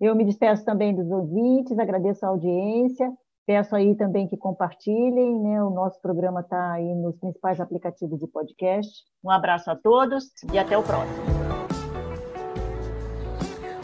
Eu 0.00 0.14
me 0.14 0.24
despeço 0.24 0.64
também 0.64 0.94
dos 0.94 1.10
ouvintes, 1.10 1.78
agradeço 1.78 2.26
a 2.26 2.28
audiência. 2.28 3.12
Peço 3.46 3.76
aí 3.76 3.94
também 3.94 4.26
que 4.26 4.38
compartilhem, 4.38 5.38
né? 5.40 5.62
O 5.62 5.70
nosso 5.70 6.00
programa 6.00 6.40
está 6.40 6.72
aí 6.72 6.94
nos 6.94 7.16
principais 7.18 7.60
aplicativos 7.60 8.18
de 8.18 8.26
podcast. 8.26 9.04
Um 9.22 9.30
abraço 9.30 9.70
a 9.70 9.76
todos 9.76 10.30
e 10.52 10.58
até 10.58 10.76
o 10.78 10.82
próximo. 10.82 11.33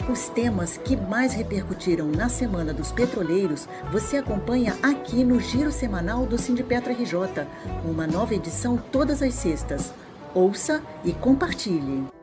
Os 0.09 0.29
temas 0.29 0.77
que 0.77 0.95
mais 0.95 1.33
repercutiram 1.33 2.07
na 2.07 2.27
Semana 2.27 2.73
dos 2.73 2.91
Petroleiros 2.91 3.67
você 3.91 4.17
acompanha 4.17 4.75
aqui 4.81 5.23
no 5.23 5.39
Giro 5.39 5.71
Semanal 5.71 6.25
do 6.25 6.37
Sindipetra 6.37 6.91
RJ, 6.91 7.45
uma 7.85 8.07
nova 8.07 8.33
edição 8.33 8.77
todas 8.91 9.21
as 9.21 9.33
sextas. 9.35 9.93
Ouça 10.33 10.81
e 11.05 11.13
compartilhe. 11.13 12.20